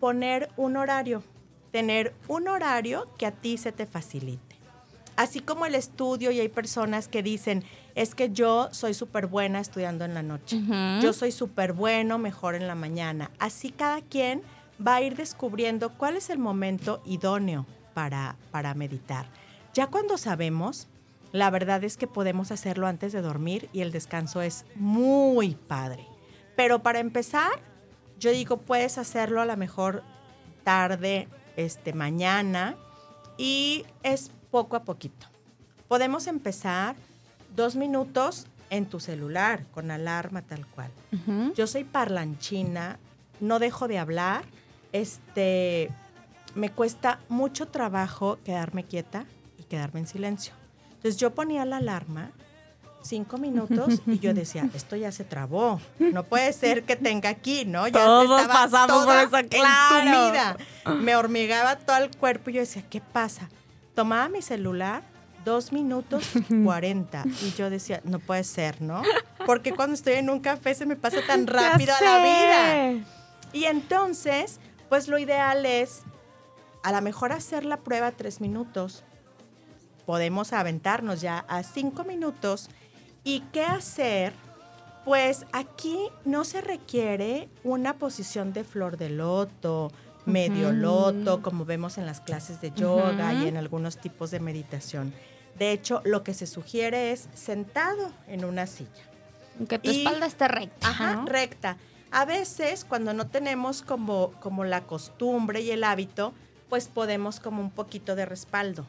[0.00, 1.22] poner un horario,
[1.70, 4.54] tener un horario que a ti se te facilite
[5.16, 9.60] así como el estudio y hay personas que dicen, es que yo soy súper buena
[9.60, 10.60] estudiando en la noche,
[11.00, 13.30] yo soy súper bueno mejor en la mañana.
[13.38, 14.42] Así cada quien
[14.84, 19.26] va a ir descubriendo cuál es el momento idóneo para, para meditar.
[19.72, 20.88] Ya cuando sabemos,
[21.32, 26.06] la verdad es que podemos hacerlo antes de dormir y el descanso es muy padre.
[26.56, 27.50] Pero para empezar,
[28.18, 30.02] yo digo, puedes hacerlo a lo mejor
[30.62, 32.76] tarde, este, mañana,
[33.36, 35.26] y es poco a poquito.
[35.88, 36.96] Podemos empezar
[37.54, 40.90] dos minutos en tu celular, con alarma tal cual.
[41.54, 42.98] Yo soy parlanchina,
[43.40, 44.44] no dejo de hablar,
[44.94, 45.90] este,
[46.54, 49.26] me cuesta mucho trabajo quedarme quieta
[49.58, 50.54] y quedarme en silencio.
[50.94, 52.30] Entonces yo ponía la alarma
[53.02, 57.66] cinco minutos y yo decía, esto ya se trabó, no puede ser que tenga aquí,
[57.66, 57.86] ¿no?
[57.88, 60.58] Ya Todos pasamos por esa claro.
[61.00, 63.50] Me hormigaba todo el cuerpo y yo decía, ¿qué pasa?
[63.94, 65.02] tomaba mi celular,
[65.44, 66.24] dos minutos
[66.64, 67.24] cuarenta.
[67.42, 69.02] Y yo decía, no puede ser, ¿no?
[69.46, 73.04] Porque cuando estoy en un café se me pasa tan rápido la vida.
[73.52, 74.58] Y entonces,
[74.94, 76.02] pues lo ideal es,
[76.84, 79.02] a lo mejor hacer la prueba tres minutos.
[80.06, 82.70] Podemos aventarnos ya a cinco minutos.
[83.24, 84.32] ¿Y qué hacer?
[85.04, 89.90] Pues aquí no se requiere una posición de flor de loto,
[90.26, 95.12] medio loto, como vemos en las clases de yoga y en algunos tipos de meditación.
[95.58, 99.10] De hecho, lo que se sugiere es sentado en una silla.
[99.68, 100.88] Que tu espalda esté recta.
[100.88, 101.78] Ajá, recta.
[102.14, 106.32] A veces, cuando no tenemos como, como la costumbre y el hábito,
[106.68, 108.86] pues podemos como un poquito de respaldo.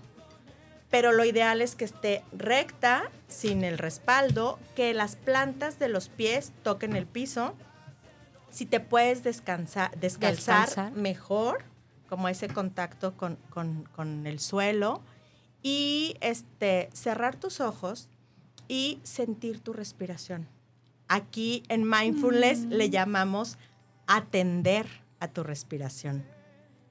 [0.91, 6.07] Pero lo ideal es que esté recta, sin el respaldo, que las plantas de los
[6.07, 7.55] pies toquen el piso
[8.51, 11.65] si te puedes descansar, descalzar, mejor,
[12.07, 15.01] como ese contacto con, el suelo,
[15.63, 18.07] y este, cerrar tus ojos
[18.67, 20.47] y sentir tu respiración.
[21.07, 22.91] Aquí en mindfulness le mm.
[22.91, 23.57] llamamos
[24.07, 24.87] atender
[25.19, 26.25] a tu respiración.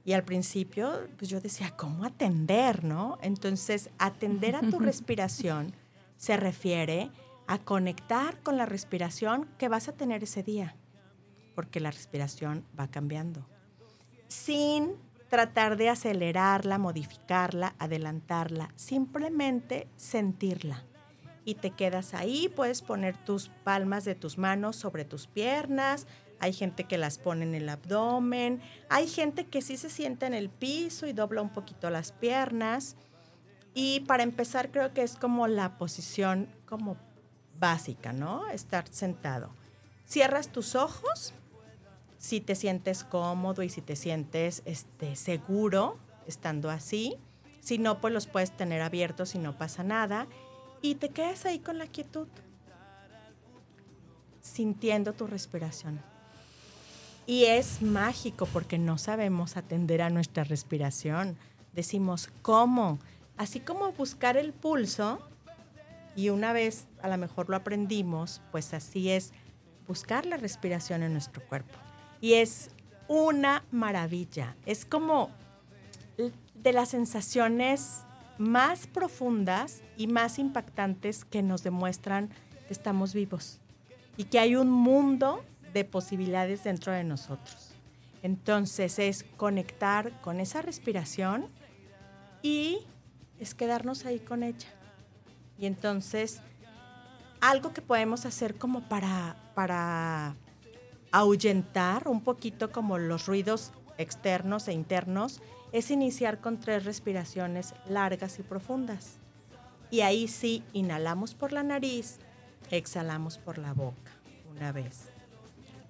[0.05, 3.19] Y al principio, pues yo decía, ¿cómo atender, no?
[3.23, 5.75] Entonces, atender a tu respiración
[6.17, 7.11] se refiere
[7.47, 10.77] a conectar con la respiración que vas a tener ese día
[11.55, 13.47] porque la respiración va cambiando.
[14.29, 14.97] Sin
[15.29, 20.85] tratar de acelerarla, modificarla, adelantarla, simplemente sentirla.
[21.45, 26.07] Y te quedas ahí, puedes poner tus palmas de tus manos sobre tus piernas,
[26.41, 30.35] hay gente que las pone en el abdomen, hay gente que sí se sienta en
[30.35, 32.97] el piso y dobla un poquito las piernas.
[33.75, 36.97] Y para empezar creo que es como la posición como
[37.59, 38.49] básica, ¿no?
[38.51, 39.51] Estar sentado.
[40.07, 41.33] Cierras tus ojos
[42.19, 47.17] si te sientes cómodo y si te sientes este, seguro estando así.
[47.61, 50.27] Si no, pues los puedes tener abiertos y no pasa nada.
[50.85, 52.29] Y te quedas ahí con la quietud,
[54.43, 55.99] sintiendo tu respiración.
[57.25, 61.39] Y es mágico porque no sabemos atender a nuestra respiración.
[61.73, 62.99] Decimos, ¿cómo?
[63.39, 65.27] Así como buscar el pulso,
[66.17, 69.33] y una vez a lo mejor lo aprendimos, pues así es
[69.89, 71.79] buscar la respiración en nuestro cuerpo
[72.21, 72.69] y es
[73.09, 74.55] una maravilla.
[74.67, 75.31] Es como
[76.55, 78.05] de las sensaciones
[78.39, 82.29] más profundas y más impactantes que nos demuestran
[82.67, 83.61] que estamos vivos
[84.17, 87.75] y que hay un mundo de posibilidades dentro de nosotros.
[88.23, 91.47] Entonces es conectar con esa respiración
[92.43, 92.79] y
[93.39, 94.69] es quedarnos ahí con ella.
[95.59, 96.41] Y entonces
[97.41, 100.37] algo que podemos hacer como para, para
[101.13, 105.43] ahuyentar un poquito como los ruidos externos e internos
[105.75, 109.17] es iniciar con tres respiraciones largas y profundas.
[109.91, 112.19] Y ahí sí, inhalamos por la nariz,
[112.71, 114.13] exhalamos por la boca
[114.49, 115.09] una vez.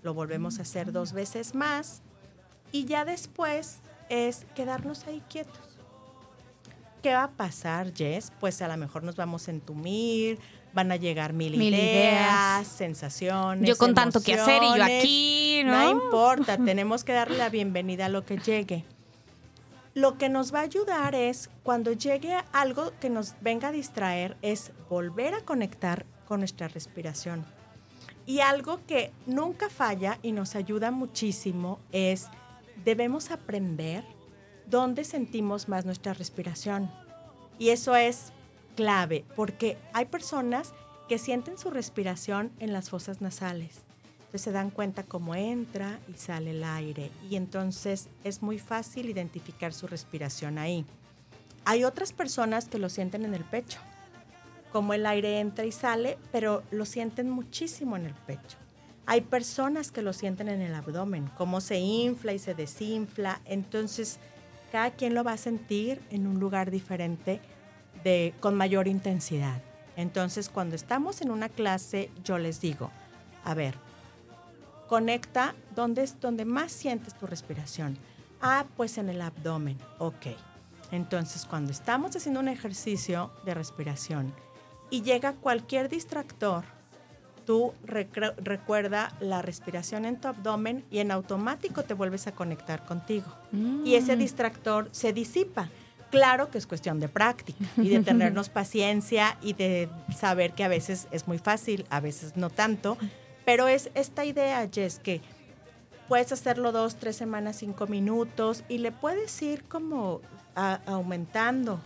[0.02, 2.00] Lo volvemos a hacer dos veces más
[2.72, 5.60] y ya después es quedarnos ahí quietos.
[7.02, 8.32] ¿qué va a pasar, Jess?
[8.40, 10.38] Pues a lo mejor nos vamos a entumir,
[10.72, 12.66] van a llegar mil, Mil ideas, ideas.
[12.66, 13.68] sensaciones.
[13.68, 15.72] Yo con tanto que hacer y yo aquí, ¿no?
[15.72, 18.86] No importa, tenemos que darle la bienvenida a lo que llegue.
[19.94, 24.36] Lo que nos va a ayudar es, cuando llegue algo que nos venga a distraer,
[24.42, 27.44] es volver a conectar con nuestra respiración.
[28.26, 32.26] Y algo que nunca falla y nos ayuda muchísimo es,
[32.84, 34.04] debemos aprender
[34.66, 36.90] dónde sentimos más nuestra respiración.
[37.60, 38.32] Y eso es
[38.74, 40.74] clave, porque hay personas
[41.08, 43.84] que sienten su respiración en las fosas nasales.
[44.34, 47.12] Entonces se dan cuenta cómo entra y sale el aire.
[47.30, 50.84] Y entonces es muy fácil identificar su respiración ahí.
[51.64, 53.78] Hay otras personas que lo sienten en el pecho,
[54.72, 58.58] como el aire entra y sale, pero lo sienten muchísimo en el pecho.
[59.06, 63.40] Hay personas que lo sienten en el abdomen, cómo se infla y se desinfla.
[63.44, 64.18] Entonces,
[64.72, 67.40] cada quien lo va a sentir en un lugar diferente
[68.02, 69.62] de, con mayor intensidad.
[69.96, 72.90] Entonces, cuando estamos en una clase, yo les digo,
[73.44, 73.83] a ver,
[74.88, 77.98] conecta dónde es donde más sientes tu respiración.
[78.40, 79.78] Ah, pues en el abdomen.
[79.98, 80.26] Ok.
[80.90, 84.32] Entonces, cuando estamos haciendo un ejercicio de respiración
[84.90, 86.64] y llega cualquier distractor,
[87.44, 93.26] tú recuerda la respiración en tu abdomen y en automático te vuelves a conectar contigo.
[93.84, 95.68] Y ese distractor se disipa.
[96.10, 100.68] Claro que es cuestión de práctica y de tenernos paciencia y de saber que a
[100.68, 102.96] veces es muy fácil, a veces no tanto,
[103.44, 105.20] pero es esta idea, Jess, que
[106.08, 110.20] puedes hacerlo dos, tres semanas, cinco minutos y le puedes ir como
[110.54, 111.80] a- aumentando.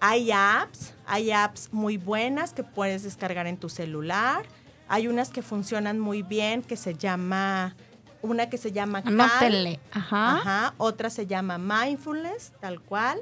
[0.00, 4.44] Hay apps, hay apps muy buenas que puedes descargar en tu celular.
[4.88, 7.74] Hay unas que funcionan muy bien que se llama,
[8.22, 9.02] una que se llama.
[9.04, 9.80] Anótenle.
[9.92, 10.36] Ajá.
[10.36, 13.20] Ajá, otra se llama Mindfulness, tal cual.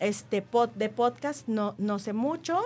[0.00, 2.62] Este pod, de podcast no, no sé mucho,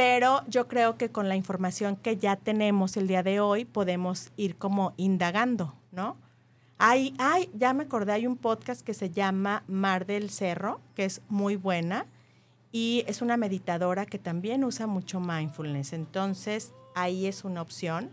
[0.00, 4.32] pero yo creo que con la información que ya tenemos el día de hoy podemos
[4.38, 6.16] ir como indagando, ¿no?
[6.78, 11.04] Hay, hay, ya me acordé, hay un podcast que se llama Mar del Cerro, que
[11.04, 12.06] es muy buena
[12.72, 15.92] y es una meditadora que también usa mucho mindfulness.
[15.92, 18.08] Entonces, ahí es una opción.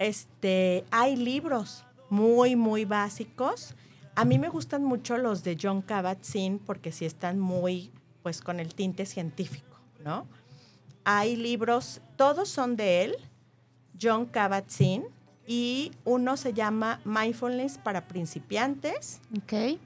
[0.00, 3.76] Este, hay libros muy, muy básicos.
[4.16, 7.92] A mí me gustan mucho los de John Kabat-Zinn porque sí están muy,
[8.24, 10.26] pues, con el tinte científico, ¿no?
[11.08, 13.16] Hay libros, todos son de él,
[14.02, 15.04] John Kabat-Zinn,
[15.46, 19.78] y uno se llama Mindfulness para principiantes, Ok.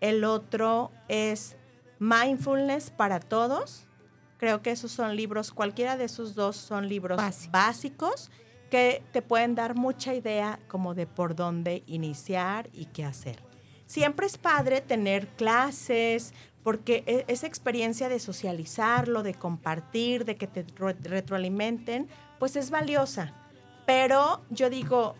[0.00, 1.54] el otro es
[2.00, 3.84] Mindfulness para todos.
[4.36, 7.20] Creo que esos son libros, cualquiera de esos dos son libros
[7.52, 8.32] básicos
[8.68, 13.40] que te pueden dar mucha idea como de por dónde iniciar y qué hacer.
[13.86, 16.34] Siempre es padre tener clases,
[16.68, 22.08] porque e- esa experiencia de socializarlo, de compartir, de que te ro- retroalimenten,
[22.38, 23.32] pues es valiosa.
[23.86, 25.14] Pero yo digo,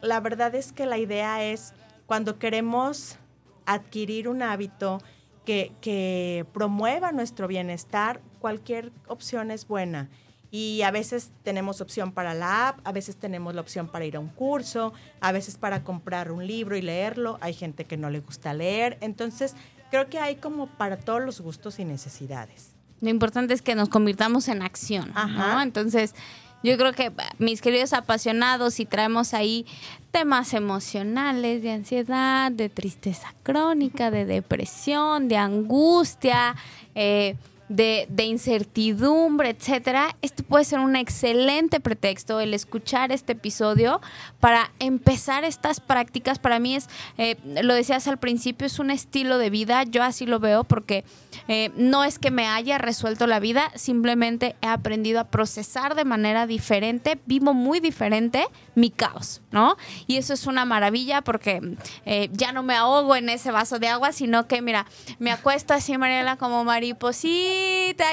[0.00, 1.74] la verdad es que la idea es
[2.06, 3.18] cuando queremos
[3.66, 5.02] adquirir un hábito
[5.44, 10.08] que promueva nuestro bienestar, cualquier opción es buena.
[10.50, 14.16] Y a veces tenemos opción para la app, a veces tenemos la opción para ir
[14.16, 17.36] a un curso, a veces para comprar un libro y leerlo.
[17.42, 18.96] Hay gente que no le gusta leer.
[19.02, 19.54] Entonces,
[19.94, 22.72] creo que hay como para todos los gustos y necesidades.
[23.00, 25.20] Lo importante es que nos convirtamos en acción, ¿no?
[25.20, 25.62] Ajá.
[25.62, 26.16] Entonces,
[26.64, 29.66] yo creo que mis queridos apasionados, si traemos ahí
[30.10, 36.56] temas emocionales, de ansiedad, de tristeza crónica, de depresión, de angustia,
[36.96, 37.36] eh,
[37.74, 44.00] de, incertidumbre, etcétera, este puede ser un excelente pretexto el escuchar este episodio
[44.40, 46.38] para empezar estas prácticas.
[46.38, 49.82] Para mí es, eh, lo decías al principio, es un estilo de vida.
[49.84, 51.04] Yo así lo veo porque
[51.48, 56.04] eh, no es que me haya resuelto la vida, simplemente he aprendido a procesar de
[56.04, 59.76] manera diferente, vivo muy diferente mi caos, ¿no?
[60.06, 61.60] Y eso es una maravilla porque
[62.06, 64.86] eh, ya no me ahogo en ese vaso de agua, sino que, mira,
[65.18, 67.63] me acuesto así, Mariela, como mariposita,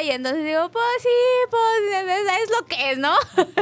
[0.04, 1.10] y entonces digo, pues sí,
[1.50, 3.14] pues es lo que es, ¿no?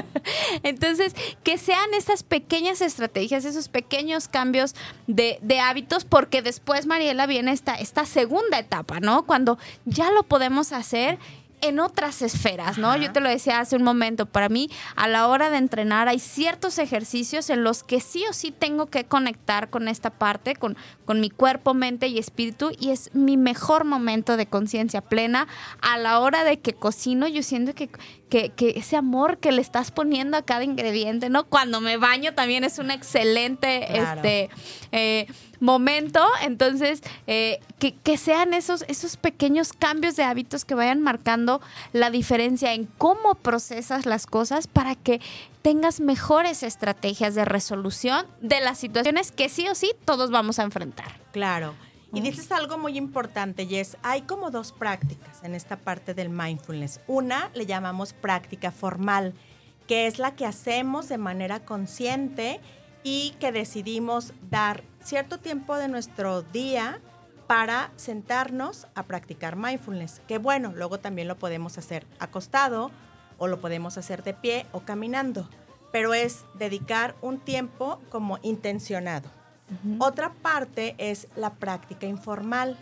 [0.63, 1.13] entonces,
[1.43, 4.75] que sean estas pequeñas estrategias, esos pequeños cambios
[5.07, 9.25] de, de hábitos, porque después, Mariela, viene esta, esta segunda etapa, ¿no?
[9.25, 11.19] Cuando ya lo podemos hacer
[11.61, 12.89] en otras esferas, ¿no?
[12.89, 12.97] Ajá.
[12.97, 16.19] Yo te lo decía hace un momento, para mí a la hora de entrenar hay
[16.19, 20.77] ciertos ejercicios en los que sí o sí tengo que conectar con esta parte, con,
[21.05, 25.47] con mi cuerpo, mente y espíritu y es mi mejor momento de conciencia plena
[25.81, 27.89] a la hora de que cocino, yo siento que,
[28.29, 31.45] que, que ese amor que le estás poniendo a cada ingrediente, ¿no?
[31.45, 34.15] Cuando me baño también es un excelente, Claro.
[34.21, 34.49] este,
[34.91, 35.27] eh,
[35.59, 36.25] momento.
[36.41, 41.61] Entonces, eh, que, que, sean esos, esos pequeños cambios de hábitos que vayan marcando
[41.93, 45.21] la diferencia en cómo procesas las cosas para que
[45.61, 50.63] tengas mejores estrategias de resolución de las situaciones que sí o sí todos vamos a
[50.63, 51.19] enfrentar.
[51.31, 51.73] Claro.
[52.11, 53.97] Y dices algo muy importante, Jess.
[54.01, 57.01] Hay como dos prácticas en esta parte del mindfulness.
[57.07, 59.35] Una le llamamos práctica formal,
[59.87, 62.59] que es la que hacemos de manera consciente
[63.03, 66.99] y que decidimos dar cierto tiempo de nuestro día
[67.47, 70.21] para sentarnos a practicar mindfulness.
[70.27, 72.91] Que bueno, luego también lo podemos hacer acostado
[73.39, 75.49] o lo podemos hacer de pie o caminando,
[75.91, 79.31] pero es dedicar un tiempo como intencionado.
[79.97, 82.77] Otra parte es la práctica informal,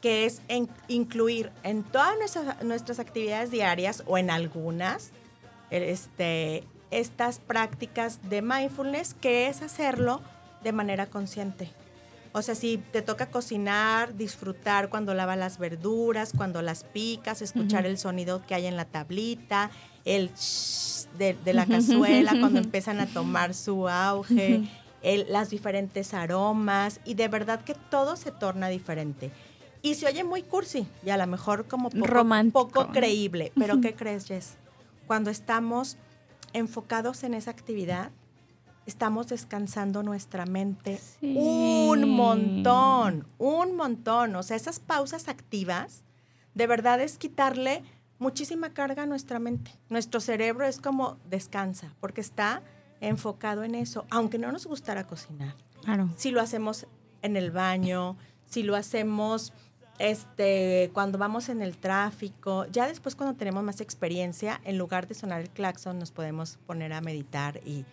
[0.00, 0.42] que es
[0.88, 2.14] incluir en todas
[2.62, 5.10] nuestras, actividades diarias o en algunas
[5.70, 10.20] este, estas prácticas de mindfulness, que es hacerlo
[10.62, 11.70] de manera consciente.
[12.32, 17.86] O sea, si te toca cocinar, disfrutar cuando lava las verduras, cuando las picas, escuchar
[17.86, 19.70] el sonido que hay en la tablita,
[20.04, 20.30] el
[21.18, 24.68] de, de, la cazuela cuando empiezan a tomar su auge,
[25.02, 29.30] las diferentes aromas y de verdad que todo se torna diferente.
[29.80, 33.52] Y se oye muy cursi y a lo mejor como poco, poco creíble.
[33.56, 34.56] Pero ¿qué crees, Jess?
[35.06, 35.96] Cuando estamos
[36.52, 38.10] enfocados en esa actividad,
[38.88, 44.34] estamos descansando nuestra mente un montón, un montón.
[44.34, 46.04] O sea, esas pausas activas,
[46.54, 47.82] de verdad es quitarle
[48.18, 49.72] muchísima carga a nuestra mente.
[49.90, 52.62] Nuestro cerebro es como descansa, porque está
[53.00, 55.54] enfocado en eso, aunque no nos gustara cocinar.
[55.82, 56.08] Claro.
[56.16, 56.86] Si lo hacemos
[57.20, 58.16] en el baño,
[58.46, 59.52] si lo hacemos
[59.98, 65.14] este, cuando vamos en el tráfico, ya después cuando tenemos más experiencia, en lugar de
[65.14, 67.84] sonar el claxon, nos podemos poner a meditar y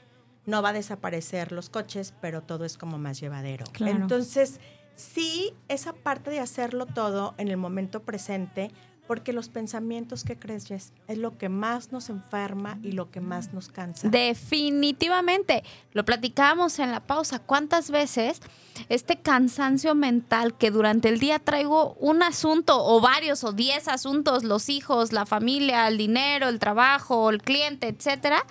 [0.46, 3.66] no va a desaparecer los coches, pero todo es como más llevadero.
[3.80, 4.60] Entonces,
[4.96, 8.72] sí, esa parte de hacerlo todo en el momento presente
[9.08, 13.22] porque los pensamientos que crees, Jess, es lo que más nos enferma y lo que
[13.22, 14.10] más nos cansa.
[14.10, 15.64] Definitivamente.
[15.94, 17.40] Lo platicábamos en la pausa.
[17.40, 18.42] ¿Cuántas veces
[18.90, 24.44] este cansancio mental que durante el día traigo un asunto o varios o diez asuntos,
[24.44, 28.44] los hijos, la familia, el dinero, el trabajo, el cliente, etcétera?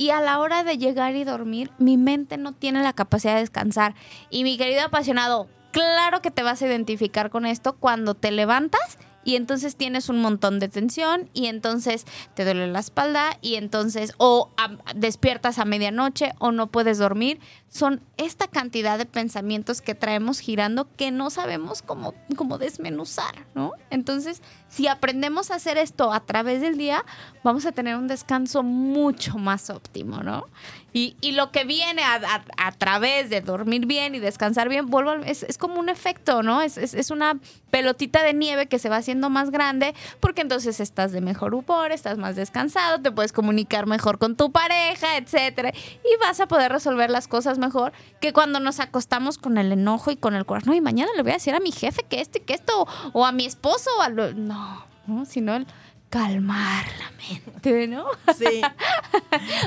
[0.00, 3.40] Y a la hora de llegar y dormir, mi mente no tiene la capacidad de
[3.40, 3.94] descansar.
[4.30, 8.96] Y mi querido apasionado, claro que te vas a identificar con esto cuando te levantas
[9.24, 14.14] y entonces tienes un montón de tensión y entonces te duele la espalda y entonces
[14.16, 14.50] o
[14.96, 17.38] despiertas a medianoche o no puedes dormir.
[17.70, 23.72] Son esta cantidad de pensamientos que traemos girando que no sabemos cómo, cómo desmenuzar, ¿no?
[23.90, 27.04] Entonces, si aprendemos a hacer esto a través del día,
[27.42, 30.46] vamos a tener un descanso mucho más óptimo, ¿no?
[30.92, 35.56] Y, lo que viene a, través de dormir bien y descansar bien, vuelvo, es, es
[35.56, 36.62] como un efecto, ¿no?
[36.62, 37.38] Es, es, una
[37.70, 41.92] pelotita de nieve que se va haciendo más grande porque entonces estás de mejor humor,
[41.92, 46.72] estás más descansado, te puedes comunicar mejor con tu pareja, etcétera, y vas a poder
[46.72, 50.70] resolver las cosas mejor que cuando nos acostamos con el enojo y con el corazón.
[50.70, 52.88] No, y mañana le voy a decir a mi jefe que esto y que esto,
[53.12, 55.66] o a mi esposo, o a lo, no, no, sino el
[56.08, 58.06] calmar la mente, ¿no?
[58.36, 58.60] Sí.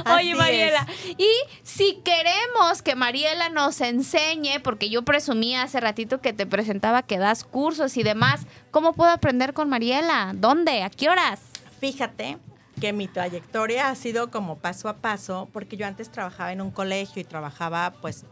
[0.13, 0.85] Oye, Mariela,
[1.17, 1.29] y
[1.63, 7.17] si queremos que Mariela nos enseñe, porque yo presumía hace ratito que te presentaba que
[7.17, 10.33] das cursos y demás, ¿cómo puedo aprender con Mariela?
[10.35, 10.83] ¿Dónde?
[10.83, 11.39] ¿A qué horas?
[11.79, 12.37] Fíjate
[12.83, 16.69] que mi trayectoria ha sido como paso a paso, porque yo antes trabajaba en un
[16.69, 18.25] colegio y trabajaba pues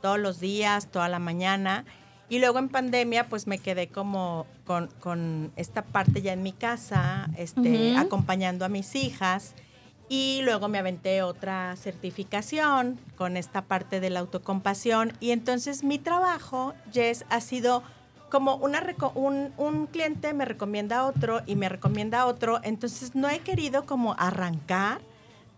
[0.00, 1.84] todos los días, toda la mañana.
[2.30, 7.28] Y luego en pandemia, pues me quedé como con, esta parte ya en mi casa,
[7.36, 9.54] este, acompañando a mis hijas.
[10.08, 15.12] Y luego me aventé otra certificación con esta parte de la autocompasión.
[15.20, 17.82] Y entonces mi trabajo, Jess, ha sido
[18.28, 18.82] como una
[19.14, 22.60] un, un, cliente me recomienda a otro y me recomienda a otro.
[22.62, 25.00] Entonces no he querido como arrancar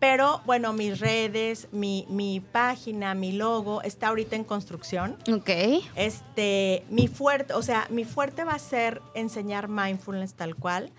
[0.01, 5.17] pero bueno, mis redes, mi, mi, página, mi logo está ahorita en construcción.
[5.31, 5.51] Ok.
[5.95, 10.91] Este, mi fuerte, o sea, mi fuerte va a ser enseñar mindfulness tal cual.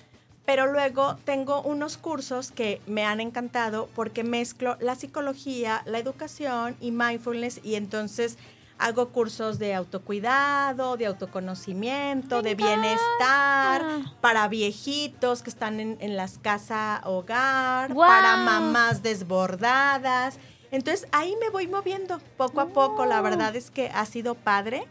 [0.45, 6.75] Pero luego tengo unos cursos que me han encantado porque mezclo la psicología, la educación
[6.79, 8.37] y mindfulness y entonces
[8.81, 13.83] hago cursos de autocuidado, de autoconocimiento, de bienestar,
[14.21, 20.39] para viejitos que están en, las casas hogar, para mamás desbordadas.
[20.71, 23.05] Entonces ahí me voy moviendo poco a poco.
[23.05, 24.87] La verdad es que ha sido padre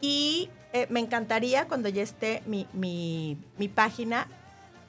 [0.00, 4.26] y eh, me encantaría cuando ya esté mi, mi, mi página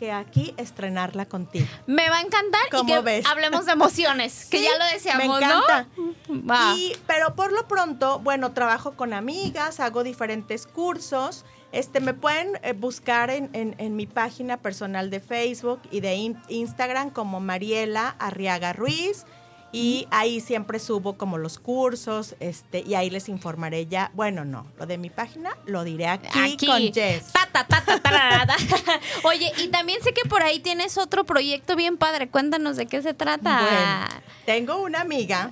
[0.01, 1.67] que aquí estrenarla contigo.
[1.85, 3.25] Me va a encantar y ¿Cómo que ves?
[3.27, 5.87] hablemos de emociones, que ya lo deseamos, me encanta.
[5.95, 6.41] ¿no?
[6.49, 6.73] Va.
[6.75, 11.45] Y, pero por lo pronto, bueno, trabajo con amigas, hago diferentes cursos.
[11.71, 16.15] Este, me pueden eh, buscar en, en- en mi página personal de Facebook y de
[16.15, 19.25] in- Instagram como Mariela Arriaga Ruiz.
[19.73, 24.11] Y ahí siempre subo como los cursos, este, y ahí les informaré ya.
[24.13, 27.31] Bueno, no, lo de mi página lo diré aquí, con Jess.
[29.23, 32.27] Oye, y también sé que por ahí tienes otro proyecto bien padre.
[32.29, 33.61] Cuéntanos de qué se trata.
[33.61, 35.51] Bueno, tengo una amiga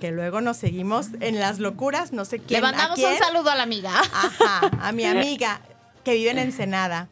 [0.00, 2.64] que luego nos seguimos en las locuras, no sé Le quién.
[2.64, 3.12] a mandamos quién.
[3.12, 3.92] un saludo a la amiga.
[4.00, 5.60] Ajá, a mi amiga
[6.04, 7.08] que vive en Ensenada.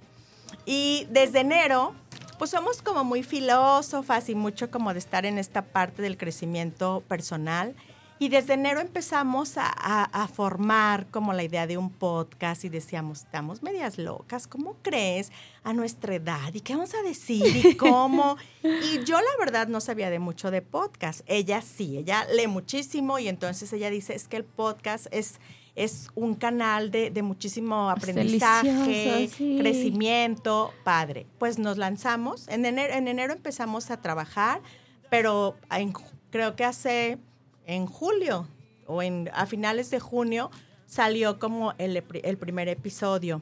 [0.67, 1.95] Y desde enero,
[2.41, 7.05] pues somos como muy filósofas y mucho como de estar en esta parte del crecimiento
[7.07, 7.77] personal.
[8.19, 12.69] Y desde enero empezamos a, a- a formar como la idea de un podcast y
[12.69, 15.33] decíamos, estamos medias locas, ¿cómo crees?
[15.65, 17.45] A nuestra edad, ¿y qué vamos a decir?
[17.67, 18.37] ¿Y cómo?
[18.63, 21.21] Y yo la verdad no sabía de mucho de podcast.
[21.27, 25.41] Ella sí, ella lee muchísimo y entonces ella dice, es que el podcast es,
[25.85, 29.57] es un canal de, de muchísimo aprendizaje, sí.
[29.59, 31.27] crecimiento, padre.
[31.39, 34.61] Pues nos lanzamos, en enero, en enero empezamos a trabajar,
[35.09, 35.93] pero en
[36.31, 37.19] creo que hace
[37.67, 38.47] en julio
[38.87, 40.51] o en, a finales de junio
[40.87, 43.41] salió como el, el primer episodio.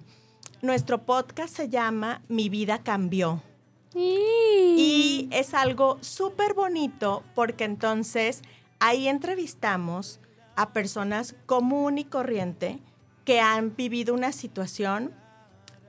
[0.62, 3.42] Nuestro podcast se llama Mi vida cambió.
[3.94, 8.42] Y es algo súper bonito porque entonces
[8.78, 10.20] ahí entrevistamos
[10.58, 12.80] a personas común y corriente
[13.24, 15.12] que han vivido una situación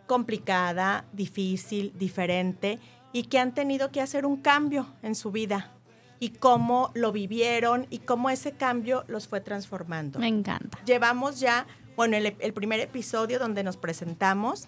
[0.05, 2.77] complicada, difícil, diferente
[3.11, 5.71] y que han tenido que hacer un cambio en su vida
[6.19, 10.19] y cómo lo vivieron y cómo ese cambio los fue transformando.
[10.19, 10.77] Me encanta.
[10.85, 11.65] Llevamos ya,
[11.95, 14.67] bueno, el, el primer episodio donde nos presentamos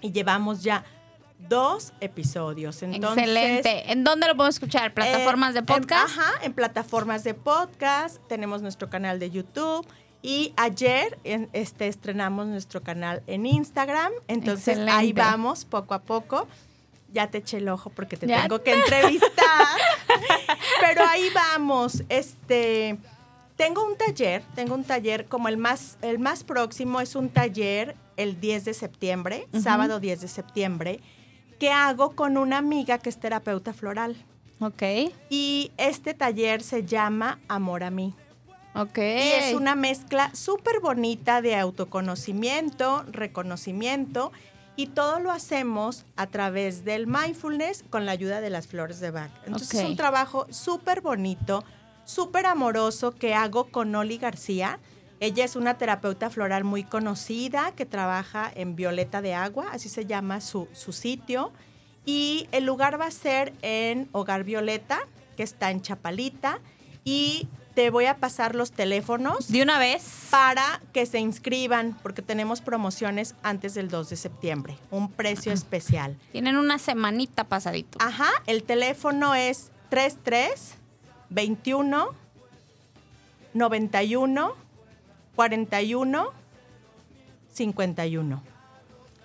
[0.00, 0.84] y llevamos ya
[1.48, 2.82] dos episodios.
[2.82, 3.92] Entonces, Excelente.
[3.92, 4.94] ¿En dónde lo podemos escuchar?
[4.94, 6.18] ¿Plataformas eh, de en- podcast?
[6.18, 8.16] ajá, en plataformas de podcast.
[8.28, 9.86] Tenemos nuestro canal de YouTube.
[10.22, 14.12] Y ayer en- este, estrenamos nuestro canal en Instagram.
[14.28, 16.48] Entonces ahí vamos, poco a poco.
[17.12, 18.42] Ya te eché el ojo porque te Ya.
[18.42, 19.28] tengo que entrevistar.
[20.80, 22.02] Pero ahí vamos.
[22.08, 22.98] Este.
[23.56, 27.94] Tengo un taller, tengo un taller como el más, el más próximo es un taller
[28.16, 30.98] el 10 de septiembre, sábado 10 de septiembre,
[31.58, 34.16] que hago con una amiga que es terapeuta floral.
[34.60, 34.82] Ok.
[35.30, 38.14] Y este taller se llama Amor a mí.
[38.74, 38.98] Ok.
[38.98, 44.32] Y es una mezcla súper bonita de autoconocimiento, reconocimiento
[44.76, 49.12] y todo lo hacemos a través del mindfulness con la ayuda de las flores de
[49.12, 49.30] Bach.
[49.46, 51.64] Entonces es un trabajo súper bonito,
[52.04, 54.80] súper amoroso que hago con Oli García.
[55.20, 60.06] Ella es una terapeuta floral muy conocida que trabaja en Violeta de Agua, así se
[60.06, 61.52] llama su, su sitio.
[62.04, 65.00] Y el lugar va a ser en Hogar Violeta,
[65.36, 66.58] que está en Chapalita.
[67.04, 70.28] Y te voy a pasar los teléfonos De una vez.
[70.30, 74.78] para que se inscriban, porque tenemos promociones antes del 2 de septiembre.
[74.90, 76.16] Un precio especial.
[76.32, 77.98] Tienen una semanita pasadito.
[78.00, 80.74] Ajá, el teléfono es 33
[81.30, 82.08] 21
[83.54, 84.63] 91
[85.36, 86.44] 41
[87.54, 88.42] 51.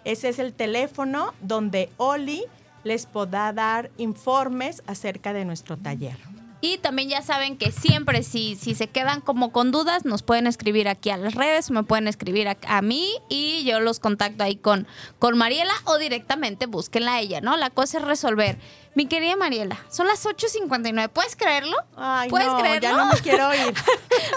[0.05, 2.43] Ese es el teléfono donde Oli
[2.83, 6.17] les podrá dar informes acerca de nuestro taller.
[6.61, 10.45] Y también ya saben que siempre si, si se quedan como con dudas, nos pueden
[10.45, 14.43] escribir aquí a las redes, me pueden escribir a, a mí y yo los contacto
[14.43, 14.85] ahí con,
[15.19, 17.55] con Mariela o directamente búsquenla a ella, ¿no?
[17.55, 18.57] La cosa es resolver.
[18.95, 21.77] Mi querida Mariela, son las 8.59, ¿puedes creerlo?
[21.95, 22.81] Ay, ¿Puedes no, creerlo?
[22.81, 23.73] ya no me quiero ir.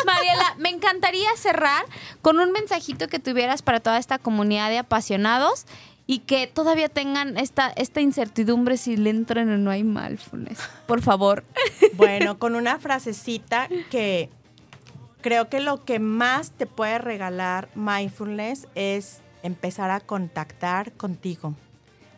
[0.06, 1.84] Mariela, me encantaría cerrar
[2.20, 5.64] con un mensajito que tuvieras para toda esta comunidad de apasionados
[6.06, 10.58] y que todavía tengan esta, esta incertidumbre si le entran o no hay mindfulness.
[10.86, 11.44] Por favor.
[11.94, 14.28] Bueno, con una frasecita que
[15.20, 21.54] creo que lo que más te puede regalar mindfulness es empezar a contactar contigo,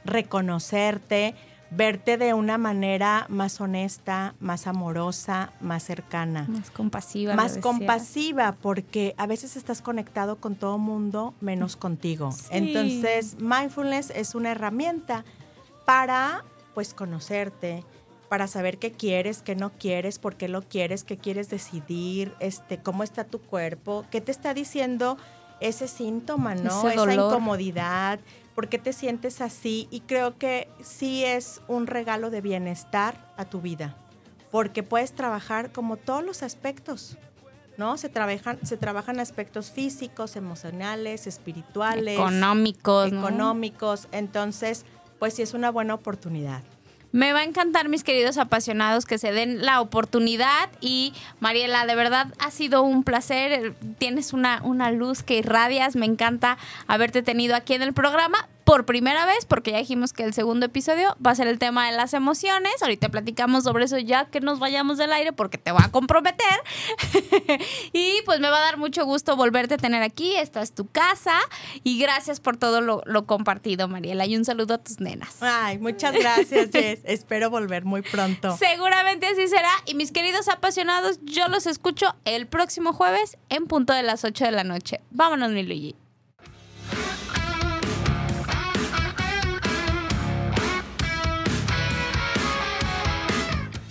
[0.05, 1.35] reconocerte,
[1.77, 6.47] verte de una manera más honesta, más amorosa, más cercana.
[6.49, 7.35] Más compasiva.
[7.35, 12.31] Más compasiva, porque a veces estás conectado con todo mundo menos contigo.
[12.51, 15.25] Entonces, mindfulness es una herramienta
[15.85, 16.45] para,
[16.75, 17.85] pues, conocerte,
[18.29, 22.79] para saber qué quieres, qué no quieres, por qué lo quieres, qué quieres decidir, este,
[22.79, 25.17] cómo está tu cuerpo, qué te está diciendo
[25.69, 26.89] ese síntoma, ¿no?
[26.89, 28.21] Ese Esa incomodidad,
[28.55, 29.89] por qué te sientes así.
[29.91, 33.97] Y creo que sí es un regalo de bienestar a tu vida
[34.55, 37.19] porque puedes trabajar como todos los aspectos,
[37.77, 37.97] ¿no?
[37.97, 43.11] Se trabajan, se trabajan aspectos físicos, emocionales, espirituales, Económicos.
[43.11, 43.19] ¿no?
[43.19, 44.07] económicos.
[44.13, 44.85] Entonces,
[45.19, 46.63] pues sí es una buena oportunidad.
[47.15, 50.69] Me va a encantar, mis queridos apasionados, que se den la oportunidad.
[50.81, 53.77] Y Mariela, de verdad ha sido un placer.
[53.99, 55.95] Tienes una, una luz que irradias.
[55.95, 56.59] Me encanta
[56.89, 60.67] haberte tenido aquí en el programa por primera vez, porque ya dijimos que el segundo
[60.67, 62.73] episodio va a ser el tema de las emociones.
[62.83, 66.47] Ahorita platicamos sobre eso ya que nos vayamos del aire, porque te voy a comprometer.
[67.93, 70.35] y pues me va a dar mucho gusto volverte a tener aquí.
[70.37, 71.39] Esta es tu casa.
[71.83, 74.25] Y gracias por todo lo, lo compartido, Mariela.
[74.27, 75.43] Y un saludo a tus nenas.
[75.43, 77.01] Ay, muchas gracias, Jess.
[77.05, 78.57] Espero volver muy pronto.
[78.57, 79.71] Seguramente así será.
[79.85, 84.45] Y mis queridos apasionados, yo los escucho el próximo jueves en punto de las 8
[84.47, 85.01] de la noche.
[85.11, 85.97] Vámonos, mi Luigi.